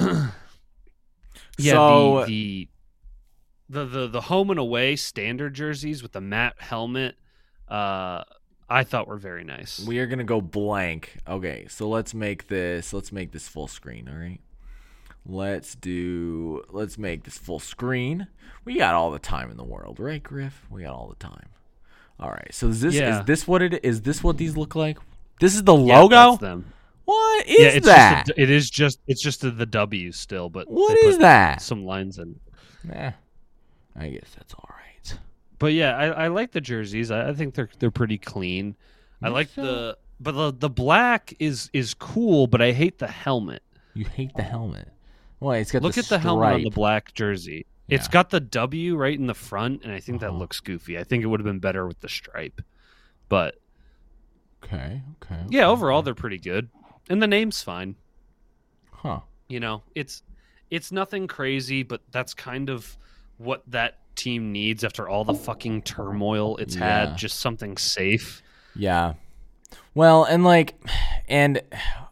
[1.58, 2.68] yeah, So- the,
[3.68, 7.16] the the the the home and away standard jerseys with the matte helmet
[7.68, 8.22] uh
[8.68, 9.84] I thought were very nice.
[9.86, 11.18] We are gonna go blank.
[11.28, 12.94] Okay, so let's make this.
[12.94, 14.08] Let's make this full screen.
[14.08, 14.40] All right.
[15.26, 16.62] Let's do.
[16.70, 18.26] Let's make this full screen.
[18.64, 20.66] We got all the time in the world, right, Griff?
[20.70, 21.48] We got all the time.
[22.18, 22.52] All right.
[22.54, 23.20] So is this Yeah.
[23.20, 24.00] is this what it is?
[24.00, 24.98] This what these look like?
[25.40, 26.14] This is the Yeah, logo.
[26.30, 26.72] that's them.
[27.04, 28.26] What is yeah, it's that?
[28.26, 31.16] Just a, it is just it's just the, the W still, but what they is
[31.16, 31.62] put that?
[31.62, 32.38] Some lines in.
[32.92, 33.12] Eh,
[33.96, 35.18] I guess that's all right.
[35.58, 37.10] But yeah, I, I like the jerseys.
[37.10, 38.74] I, I think they're they're pretty clean.
[39.22, 39.62] I You like so?
[39.62, 43.62] the but the the black is is cool, but I hate the helmet.
[43.94, 44.88] You hate the helmet.
[45.40, 47.66] Well, it's got Look the at the helmet on the black jersey.
[47.88, 50.38] It's got the W right in the front, and I think that Uh-huh.
[50.38, 50.98] looks goofy.
[50.98, 52.62] I think it would have been better with the stripe.
[53.28, 53.56] But
[54.64, 55.02] Okay.
[55.22, 55.40] Okay.
[55.50, 56.06] yeah, overall okay.
[56.06, 56.68] they're pretty good,
[57.08, 57.96] and the name's fine.
[58.92, 59.20] Huh.
[59.48, 60.22] You know, it's
[60.70, 62.96] it's nothing crazy, but that's kind of
[63.38, 67.06] what that team needs after all the fucking turmoil it's Yeah.
[67.10, 67.18] had.
[67.18, 68.42] Just something safe.
[68.74, 69.14] Yeah.
[69.94, 70.74] Well, and like,
[71.28, 71.60] and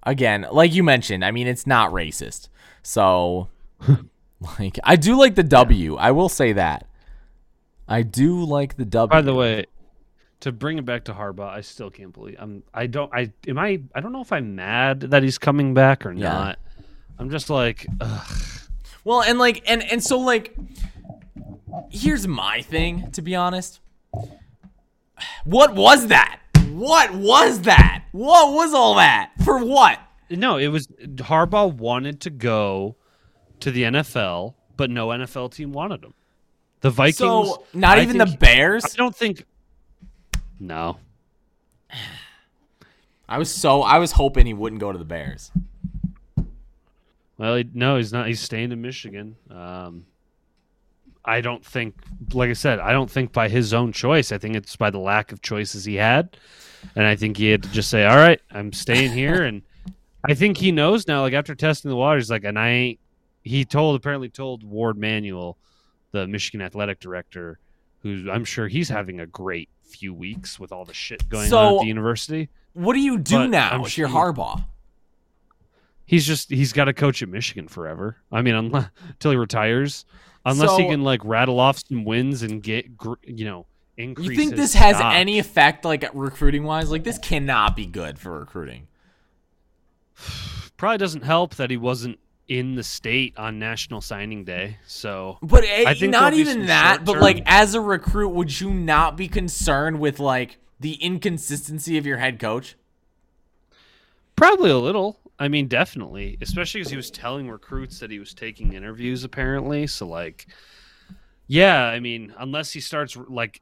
[0.02, 2.48] again, like you mentioned, I mean, it's not racist.
[2.82, 3.48] So,
[4.58, 5.96] like, I do like the W.
[5.96, 6.86] I will say that.
[7.88, 9.10] I do like the W.
[9.10, 9.66] By the way,
[10.42, 12.62] to bring it back to Harbaugh, I still can't believe I'm.
[12.72, 13.12] I don't.
[13.14, 13.58] I am.
[13.58, 13.80] I.
[13.94, 16.28] I don't know if I'm mad that he's coming back or Yeah.
[16.32, 16.58] not.
[17.18, 18.38] I'm just like, ugh.
[19.04, 20.54] Well, and like, and and so like,
[21.90, 23.10] here's my thing.
[23.12, 23.80] To be honest,
[25.44, 26.40] what was that?
[26.70, 28.04] What was that?
[28.12, 29.30] What was all that?
[29.44, 29.98] For what?
[30.30, 32.96] no, it was Harbaugh wanted to go
[33.60, 36.14] to the NFL, but no NFL team wanted him.
[36.80, 37.18] The Vikings.
[37.18, 38.84] So not I even the Bears.
[38.84, 39.44] I don't think.
[40.62, 40.98] No,
[43.28, 45.50] I was so I was hoping he wouldn't go to the Bears.
[47.36, 48.28] well, he, no, he's not.
[48.28, 49.34] He's staying in Michigan.
[49.50, 50.06] Um,
[51.24, 51.96] I don't think,
[52.32, 54.30] like I said, I don't think by his own choice.
[54.30, 56.36] I think it's by the lack of choices he had,
[56.94, 59.62] and I think he had to just say, "All right, I'm staying here." and
[60.28, 61.22] I think he knows now.
[61.22, 63.00] Like after testing the waters, like, and I ain't.
[63.42, 65.58] He told apparently told Warde Manuel,
[66.12, 67.58] the Michigan athletic director,
[68.02, 71.74] who I'm sure he's having a great few weeks with all the shit going on
[71.76, 72.48] at the university.
[72.74, 74.64] What do you do But now I'm if you're sure- Harbaugh?
[76.04, 78.16] He's just he's got to coach at Michigan forever.
[78.30, 80.04] I mean, unless, until he retires,
[80.44, 82.86] unless he can like rattle off some wins and get
[83.24, 83.66] you know
[83.96, 84.30] increase.
[84.30, 85.14] You think this has stock.
[85.14, 86.90] any effect, like recruiting wise?
[86.90, 88.88] Like this cannot be good for recruiting.
[90.76, 92.18] Probably doesn't help that he wasn't
[92.48, 94.78] in the state on National Signing Day.
[94.86, 97.04] So But eh, I think not even that.
[97.04, 101.96] But short-term- like as a recruit, would you not be concerned with like the inconsistency
[101.98, 102.76] of your head coach?
[104.36, 105.18] probably a little.
[105.38, 109.86] I mean, definitely, especially because he was telling recruits that he was taking interviews apparently.
[109.86, 110.46] So like,
[111.46, 113.60] yeah, I mean, unless he starts like.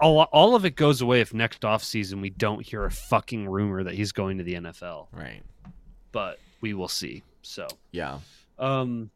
[0.00, 3.84] All, all of it goes away if next offseason we don't hear a fucking rumor
[3.84, 5.08] that he's going to the NFL.
[5.12, 5.42] Right.
[6.12, 7.22] but we will see.
[7.42, 8.18] So, Yeah.
[8.58, 9.10] um,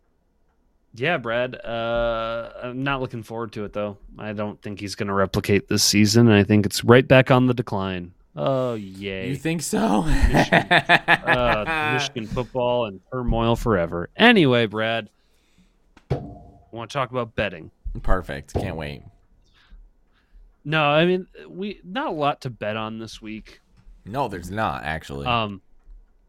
[0.95, 1.55] yeah, Brad.
[1.63, 3.99] Uh, I'm not looking forward to it though.
[4.19, 6.29] I don't think he's going to replicate this season.
[6.29, 8.13] and I think it's right back on the decline.
[8.39, 9.29] Oh yay!
[9.31, 9.79] You think so?
[10.07, 14.11] uh, Michigan football and turmoil forever.
[14.17, 15.09] Anyway, Brad,
[16.11, 17.71] want to talk about betting?
[18.03, 18.53] Perfect.
[18.55, 19.03] Can't wait.
[20.65, 23.61] No, I mean we not a lot to bet on this week.
[24.05, 25.27] No, there's not actually.
[25.27, 25.63] Um,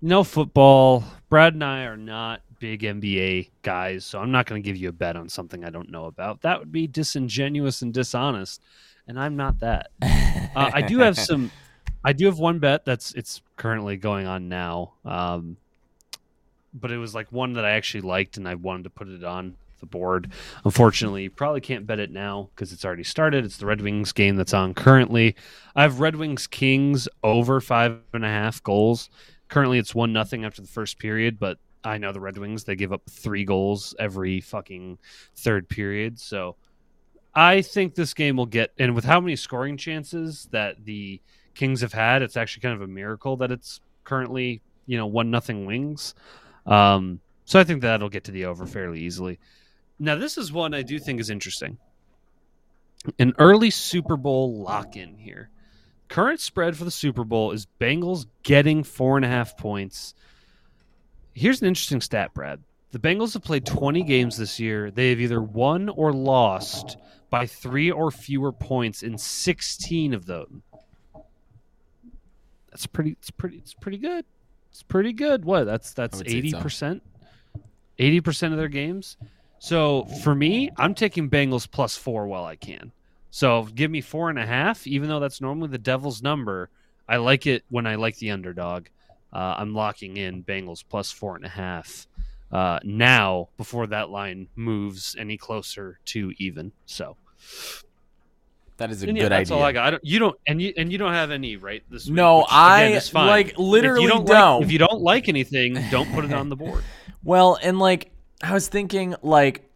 [0.02, 1.04] no football.
[1.30, 4.90] Brad and I are not big NBA guys, so I'm not going to give you
[4.90, 6.42] a bet on something I don't know about.
[6.42, 8.62] That would be disingenuous and dishonest,
[9.08, 9.92] and I'm not that.
[10.02, 11.52] Uh, I do have some.
[12.04, 14.94] I do have one bet that's it's currently going on now.
[15.04, 15.58] Um,
[16.74, 19.24] but it was like one that I actually liked, and I wanted to put it
[19.24, 20.32] on the board.
[20.64, 23.46] Unfortunately, you probably can't bet it now because it's already started.
[23.46, 25.36] It's the Red Wings game that's on currently.
[25.76, 29.10] I have Red Wings Kings over five and a half goals.
[29.50, 32.76] Currently, it's one nothing after the first period, but I know the Red Wings they
[32.76, 34.98] give up three goals every fucking
[35.36, 36.20] third period.
[36.20, 36.58] So
[37.34, 41.22] I think this game will get and with how many scoring chances that the
[41.54, 45.32] Kings have had, it's actually kind of a miracle that it's currently you know one
[45.32, 46.14] nothing Wings.
[46.66, 49.40] Um, so I think that'll get to the over fairly easily.
[49.98, 51.78] Now this is one I do think is interesting.
[53.20, 55.50] An early Super Bowl lock in here.
[56.10, 60.14] Current spread for the Super Bowl is Bengals getting four and a half points.
[61.34, 62.62] Here's an interesting stat, Brad.
[62.92, 64.90] The Bengals have played 20 games this year.
[64.90, 66.98] They have either won or lost
[67.30, 70.64] by three or fewer points in 16 of them.
[72.72, 73.12] That's pretty.
[73.12, 73.58] It's pretty.
[73.58, 74.24] It's pretty good.
[74.72, 75.44] It's pretty good.
[75.46, 75.66] What?
[75.66, 77.04] That's that's 80 percent.
[77.98, 79.18] Eighty percent of their games.
[79.60, 82.92] So for me, I'm taking Bengals plus four while I can.
[83.30, 86.70] So give me four and a half, even though that's normally the devil's number.
[87.08, 88.88] I like it when I like the underdog.
[89.32, 92.08] Uh, I'm locking in Bengals plus four and a half
[92.52, 96.72] uh, now before that line moves any closer to even.
[96.86, 97.18] So
[98.78, 99.58] that is a and yeah, good that's idea.
[99.58, 99.88] all I got.
[99.88, 102.16] I don't, you don't, and you and you don't have any right this week.
[102.16, 103.28] No, which, I, again, fine.
[103.28, 104.26] like, If literally you don't.
[104.26, 104.60] don't.
[104.60, 106.84] Like, if you don't like anything, don't put it on the board.
[107.24, 108.12] Well, and like
[108.42, 109.67] I was thinking, like,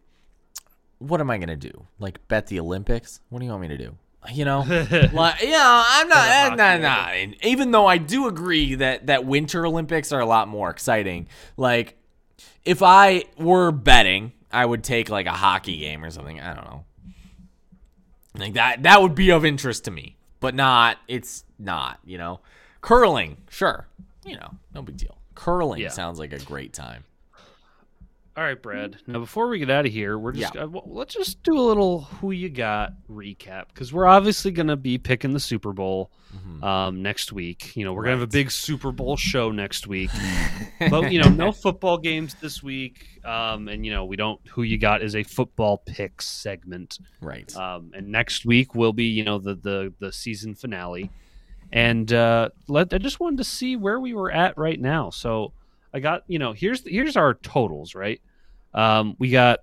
[1.02, 1.86] what am I gonna do?
[1.98, 3.20] Like bet the Olympics?
[3.28, 3.96] What do you want me to do?
[4.32, 4.60] You know,
[5.12, 7.14] like yeah, I'm not, I'm eh, not, not.
[7.42, 11.26] Even though I do agree that that Winter Olympics are a lot more exciting.
[11.56, 11.96] Like,
[12.64, 16.40] if I were betting, I would take like a hockey game or something.
[16.40, 16.84] I don't know.
[18.38, 20.98] Like that, that would be of interest to me, but not.
[21.08, 21.98] It's not.
[22.04, 22.40] You know,
[22.80, 23.88] curling, sure.
[24.24, 25.18] You know, no big deal.
[25.34, 25.88] Curling Yeah.
[25.88, 27.04] sounds like a great time.
[28.34, 28.96] All right, Brad.
[29.06, 30.62] Now, before we get out of here, we're just Yeah.
[30.62, 34.68] uh, well, let's just do a little who you got recap because we're obviously going
[34.68, 36.10] to be picking the Super Bowl
[36.62, 37.76] um, next week.
[37.76, 38.38] You know, we're going to have a Mm-hmm.
[38.38, 40.08] Big Super Bowl show next week,
[40.88, 43.20] but you know, no football games this week.
[43.22, 44.40] Um, and you know, we don't.
[44.48, 47.00] Who you got is a football pick segment.
[47.20, 47.54] Right.
[47.54, 51.10] Um, and next week will be, you know, the the the season finale.
[51.70, 55.10] And uh, let I just wanted to see where we were at right now.
[55.10, 55.52] So
[55.94, 58.20] I got, you know, here's here's our totals, right?
[58.74, 59.60] Um, we got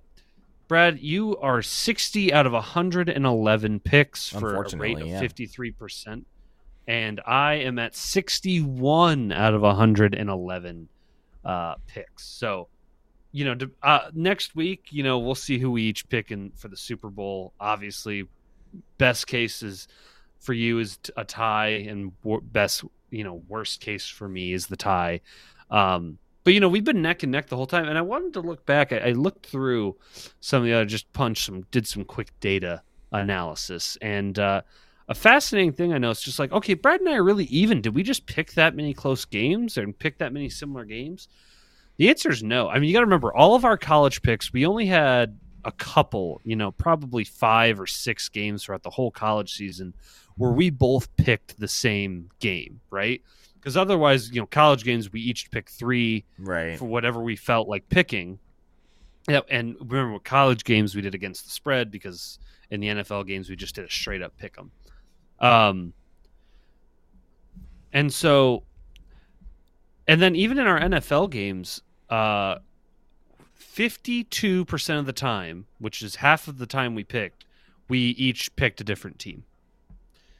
[0.68, 1.00] Brad.
[1.00, 5.72] You are sixty out of hundred and eleven picks for a rate of fifty three
[5.72, 6.26] percent.
[6.86, 10.88] and I am at 61 out of 111
[11.44, 12.24] uh, picks.
[12.24, 12.68] So,
[13.32, 16.68] you know, uh, next week, you know, we'll see who we each pick in for
[16.68, 17.52] the Super Bowl.
[17.60, 18.24] Obviously,
[18.98, 19.88] best case is
[20.40, 22.12] for you is a tie, and
[22.52, 25.20] best, you know, worst case for me is the tie.
[25.70, 28.32] Um, but you know, we've been neck and neck the whole time, and I wanted
[28.34, 28.92] to look back.
[28.92, 29.96] I, I looked through
[30.40, 34.62] some of the other, just punched some, did some quick data analysis, and uh,
[35.08, 37.80] a fascinating thing I know is just like, okay, Brad and I are really even.
[37.80, 41.26] Did we just pick that many close games and pick that many similar games?
[41.96, 42.68] The answer is no.
[42.68, 44.52] I mean, you got to remember all of our college picks.
[44.52, 49.10] We only had a couple, you know, probably five or six games throughout the whole
[49.10, 49.94] college season
[50.36, 53.20] where we both picked the same game, right?
[53.60, 56.78] Because otherwise, you know, college games we each pick three Right.
[56.78, 58.38] for whatever we felt like picking.
[59.28, 62.38] Yeah, and remember with college games we did against the spread because
[62.70, 64.70] in the NFL games we just did a straight up pick 'em.
[65.40, 65.92] Um,
[67.92, 68.62] and so,
[70.08, 72.58] and then even in our NFL games, uh,
[73.54, 77.44] fifty-two percent of the time, which is half of the time we picked,
[77.88, 79.44] we each picked a different team.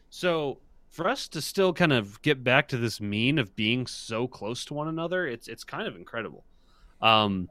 [0.08, 0.58] So
[0.90, 4.64] for us to still kind of get back to this mean of being so close
[4.66, 6.44] to one another, it's it's kind of incredible.
[7.00, 7.48] Um,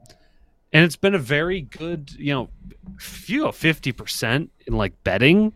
[0.72, 2.50] and it's been a very good, you know,
[3.28, 5.54] go fifty percent in like betting.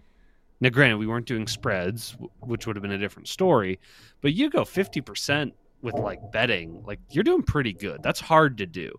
[0.60, 3.78] Now, granted, we weren't doing spreads, which would have been a different story,
[4.22, 8.02] but you go fifty percent with like betting, like you're doing pretty good.
[8.02, 8.98] That's hard to do.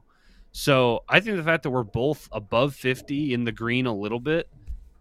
[0.52, 4.20] So I think the fact that we're both above fifty in the green a little
[4.20, 4.48] bit,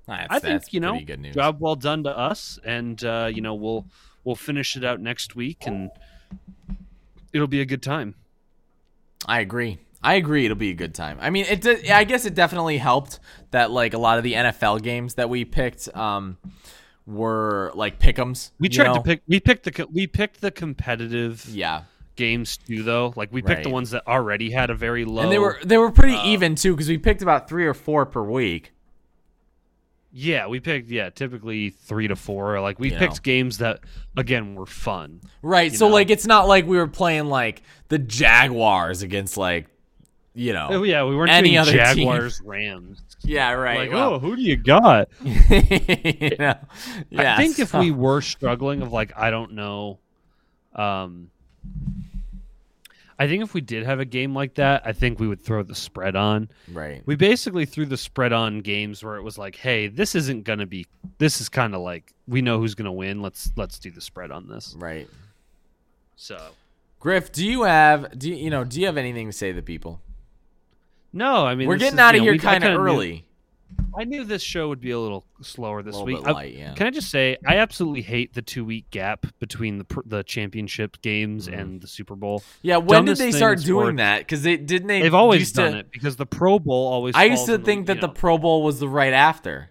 [0.06, 1.34] That's, I think you know, pretty good news.
[1.34, 3.86] job well done to us, and uh, you know we'll
[4.24, 5.90] we'll finish it out next week, and
[7.32, 8.14] it'll be a good time.
[9.26, 9.78] I agree.
[10.02, 10.44] I agree.
[10.44, 11.18] It'll be a good time.
[11.20, 11.62] I mean, it.
[11.62, 13.20] Did, I guess it definitely helped
[13.52, 16.36] that like a lot of the NFL games that we picked um,
[17.06, 18.50] were like pick'ems.
[18.58, 18.94] We tried know?
[18.96, 19.22] to pick.
[19.26, 21.84] We picked the we picked the competitive Yeah,
[22.16, 23.14] games too, though.
[23.16, 25.22] Like we picked the ones that already had a very low.
[25.22, 27.74] and they were they were pretty uh, even too because we picked about three or
[27.74, 28.73] four per week.
[30.16, 32.60] Yeah, we picked yeah, typically three to four.
[32.60, 33.22] Like we You picked know.
[33.24, 33.80] games that
[34.16, 35.20] again were fun.
[35.42, 35.74] Right.
[35.74, 35.94] So know.
[35.94, 39.66] like it's not like we were playing like the Jaguars against like
[40.32, 40.68] you know.
[40.70, 41.80] Oh yeah, we weren't Any other team.
[41.80, 43.02] Jaguars Rams.
[43.24, 43.50] Yeah.
[43.54, 43.88] Right.
[43.88, 45.08] Like well, oh, who do you got?
[45.24, 46.54] you know,
[47.10, 49.98] yeah, I think if we were struggling of like I don't know,
[50.76, 51.30] um,
[53.18, 55.62] I think if we did have a game like that, I think we would throw
[55.62, 56.48] the spread on.
[56.72, 57.02] right.
[57.06, 60.66] We basically threw the spread on games where it was like, hey, this isn't gonna
[60.66, 60.86] be.
[61.18, 63.22] This is kind of like we know who's gonna win.
[63.22, 64.74] Let's let's do the spread on this.
[64.78, 65.08] Right.
[66.16, 66.38] So
[67.00, 69.56] Griff, do you have do you, you know do you have anything to say to
[69.56, 70.00] the people?
[71.12, 73.24] no, I mean We're getting is, out you of know, here kind of early.
[73.96, 76.26] I knew this show would be a little slower this little week.
[76.26, 76.74] light, yeah.
[76.74, 81.00] Can I just say I absolutely hate the two week gap between the the championship
[81.00, 81.58] games Mhm.
[81.60, 82.42] and the Super Bowl.
[82.62, 84.18] Yeah, when did they start doing for- that?
[84.20, 85.02] Because they didn't they.
[85.02, 87.14] They've always done to, it because the Pro Bowl always.
[87.14, 89.70] I used to in the- think that you the Pro Bowl was the right after.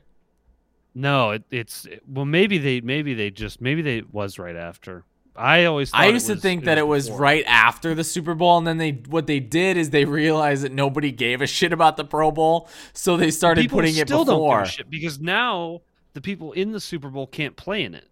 [0.96, 5.04] no, it, it's well maybe they maybe they just maybe they was right after.
[5.36, 8.04] I always thought I it used to was- think that it was right after the
[8.04, 11.48] Super Bowl, and then they what they did is they realized that nobody gave a
[11.48, 14.60] shit about the Pro Bowl, so they started People putting it before.
[14.60, 15.82] give a shit because now
[16.14, 18.08] the people in the Super Bowl can't play in it.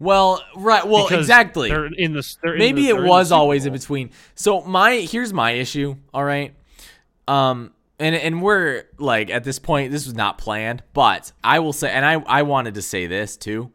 [0.00, 1.70] Well, right, well, Because exactly.
[1.70, 2.36] They're in the.
[2.42, 4.10] They're in Maybe the- it in the was Super always in between.
[4.34, 5.94] So my here's my issue.
[6.12, 6.52] All right,
[7.28, 11.72] um, and and we're like at this point, this was not planned, but I will
[11.72, 13.70] say, and I I wanted to say this too.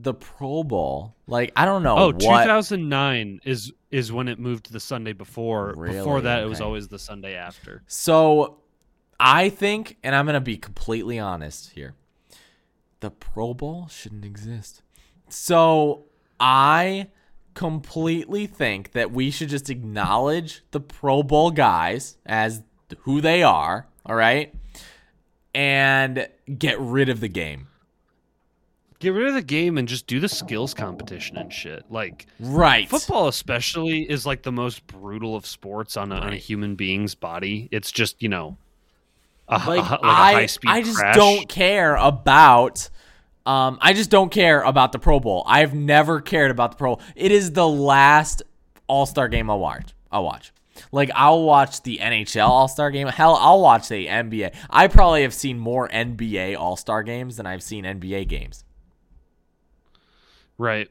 [0.00, 4.66] The Pro Bowl, like I don't know Oh, what 2009 is is when it moved
[4.66, 5.68] to the Sunday before.
[5.74, 5.82] Before
[6.14, 6.20] Really?
[6.22, 7.82] that, it was always the Sunday after.
[7.86, 8.58] So
[9.18, 11.94] I think, and I'm gonna be completely honest here,
[13.00, 14.82] the Pro Bowl shouldn't exist.
[15.28, 16.04] So
[16.38, 17.08] I
[17.54, 22.62] completely think that we should just acknowledge the Pro Bowl guys as
[23.00, 24.54] who they are, all right?
[25.54, 27.66] And get rid of the game.
[29.00, 31.84] Get rid of the game and just do the skills competition and shit.
[31.88, 32.88] Like Right.
[32.88, 37.14] football, especially, is like the most brutal of sports on a, on a human being's
[37.14, 37.68] body.
[37.70, 38.56] It's just you know,
[39.48, 40.70] a, like, a, like I, high speed.
[40.70, 42.90] I just don't care about
[43.46, 45.44] um I just don't care about the Pro Bowl.
[45.46, 47.04] I've never cared about the Pro Bowl.
[47.14, 48.42] It is the last
[48.88, 49.94] All-Star game I'll watch.
[50.10, 50.52] I'll watch.
[50.90, 53.06] Like I'll watch the NHL All-Star game.
[53.06, 54.54] Hell, I'll watch the NBA.
[54.70, 58.64] I probably have seen more NBA All-Star games than I've seen NBA games.
[60.58, 60.88] Right.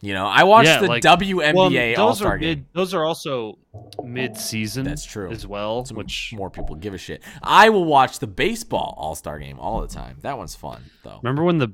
[0.00, 2.48] You know, I watched Yeah, the like- WNBA Well, those All-Star are game.
[2.50, 2.64] mid.
[2.72, 3.58] Those are also
[4.04, 4.84] mid-season.
[4.84, 5.30] That's true.
[5.30, 5.84] as well.
[5.84, 7.22] Some Which more people give a shit.
[7.42, 10.18] I will watch the baseball All-Star game all the time.
[10.22, 11.18] That one's fun though.
[11.22, 11.72] remember when the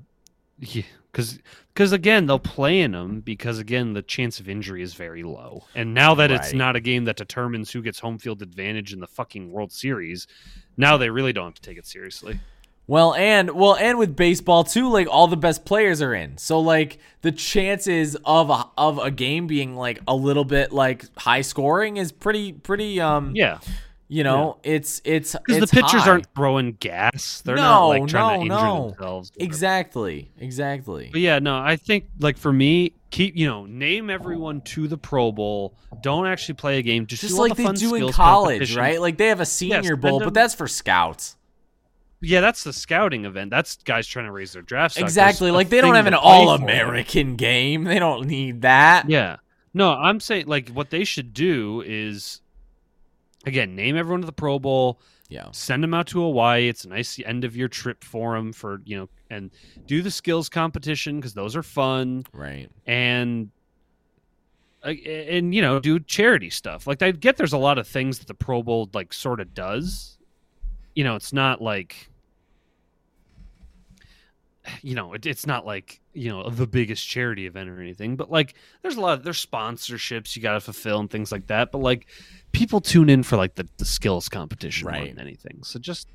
[0.59, 0.82] yeah,
[1.12, 1.39] because
[1.74, 5.64] because again they'll play in them because again the chance of injury is very low.
[5.74, 9.01] And now that it's not a game that determines who gets home field advantage in
[9.01, 10.26] the fucking World Series,
[10.76, 12.39] now they really don't have to take it seriously.
[12.87, 16.37] Well, and well, and with baseball too, like all the best players are in.
[16.37, 21.05] So like the chances of a, of a game being like a little bit like
[21.16, 23.59] high scoring is pretty pretty um Yeah,
[24.07, 26.11] you know, it's it's because the pitchers high.
[26.11, 28.89] aren't throwing gas; they're No, not like trying to injure no.
[28.91, 29.32] themselves.
[29.39, 30.30] Exactly.
[30.39, 31.09] Exactly.
[31.11, 34.99] But yeah, no, I think like for me, keep you know, name everyone to the
[34.99, 35.74] Pro Bowl.
[36.03, 37.07] Don't actually play a game.
[37.07, 39.01] Just, Just like the they do in college, right?
[39.01, 41.37] Like they have a senior bowl, but that's for scouts.
[42.25, 43.51] Yeah, that's the scouting event.
[43.51, 45.05] That's guys trying to raise their draft stock.
[45.05, 45.51] Exactly.
[45.51, 47.85] a Like they don't have an all American game.
[47.85, 49.09] They don't need that.
[49.09, 49.37] Yeah.
[49.72, 52.41] No, I'm saying like what they should do is
[53.47, 55.01] again name everyone to the Pro Bowl.
[55.29, 55.49] Yeah.
[55.53, 56.68] Send them out to Hawaii.
[56.68, 59.51] It's a nice end of year trip for them for you know, and
[59.87, 62.25] do the skills competition because those are fun.
[62.33, 62.68] Right.
[62.87, 63.51] and
[64.85, 68.18] uh, and you know do charity stuff like i get there's a lot of things
[68.18, 70.18] that the pro bowl like sort of does
[70.95, 72.11] you know it's not like
[74.82, 78.30] you know it, it's not like you know the biggest charity event or anything but
[78.30, 81.70] like there's a lot of there's sponsorships you got to fulfill and things like that
[81.70, 82.06] but like
[82.52, 85.14] people tune in for like the, the skills competition more Right.
[85.14, 86.08] than anything so just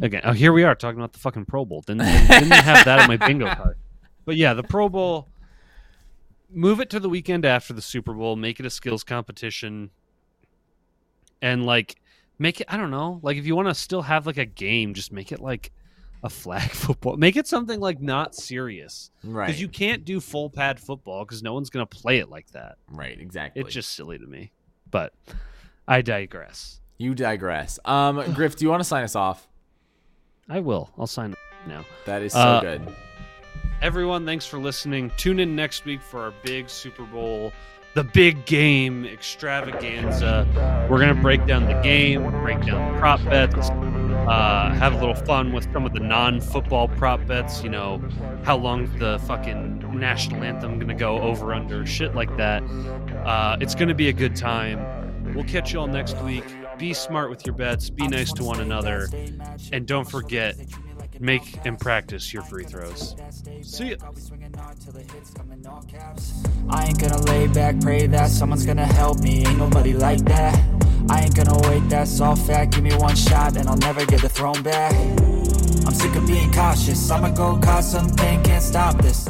[0.00, 3.00] again oh here we are talking about the fucking pro bowl didn't, didn't have that
[3.00, 3.76] on my bingo card
[4.24, 5.28] but yeah the pro bowl
[6.50, 9.90] move it to the weekend after the Super Bowl, make it a skills competition,
[11.42, 11.96] and like
[12.38, 12.66] make it.
[12.70, 15.32] I don't know, like if you want to still have like a game, just make
[15.32, 15.72] it like
[16.24, 17.16] a flag football.
[17.16, 19.46] Make it something like not serious Right.
[19.46, 22.76] because you can't do full pad football because no one's gonna play it like that.
[22.90, 23.16] right.
[23.20, 23.62] Exactly.
[23.62, 24.50] It's just silly to me.
[24.90, 25.12] But
[25.86, 26.80] I digress.
[26.98, 27.78] you digress.
[27.84, 29.46] Um, Griff, do you want to sign us off?
[30.48, 30.90] I will.
[30.98, 31.34] I'll sign
[31.66, 31.84] now.
[32.06, 32.82] That is so Uh, good.
[33.82, 35.10] Everyone, thanks for listening.
[35.18, 37.52] Tune in next week for our big Super Bowl,
[37.94, 40.46] the big game extravaganza.
[40.90, 43.68] We're going to break down the game, break down the prop bets,
[44.26, 47.62] uh, have a little fun with some of the non football prop bets.
[47.62, 48.02] You know,
[48.44, 52.62] how long the fucking national anthem to go over under, shit like that.
[53.24, 55.34] Uh, it's to be a good time.
[55.34, 56.44] We'll catch you all next week.
[56.78, 59.08] Be smart with your bets, be nice to one another,
[59.72, 60.56] and don't forget
[61.20, 63.14] make and practice your free throws.
[63.62, 63.96] See ya.
[66.68, 69.46] I ain't gonna lay back, pray that someone's gonna help me.
[69.46, 70.54] Ain't nobody like that.
[71.10, 72.74] I ain't gonna wait, that's all fact.
[72.74, 74.92] Give me one shot and I'll never get the throne back.
[75.86, 77.10] I'm sick of being cautious.
[77.10, 79.28] I'ma go cause something, can't stop this.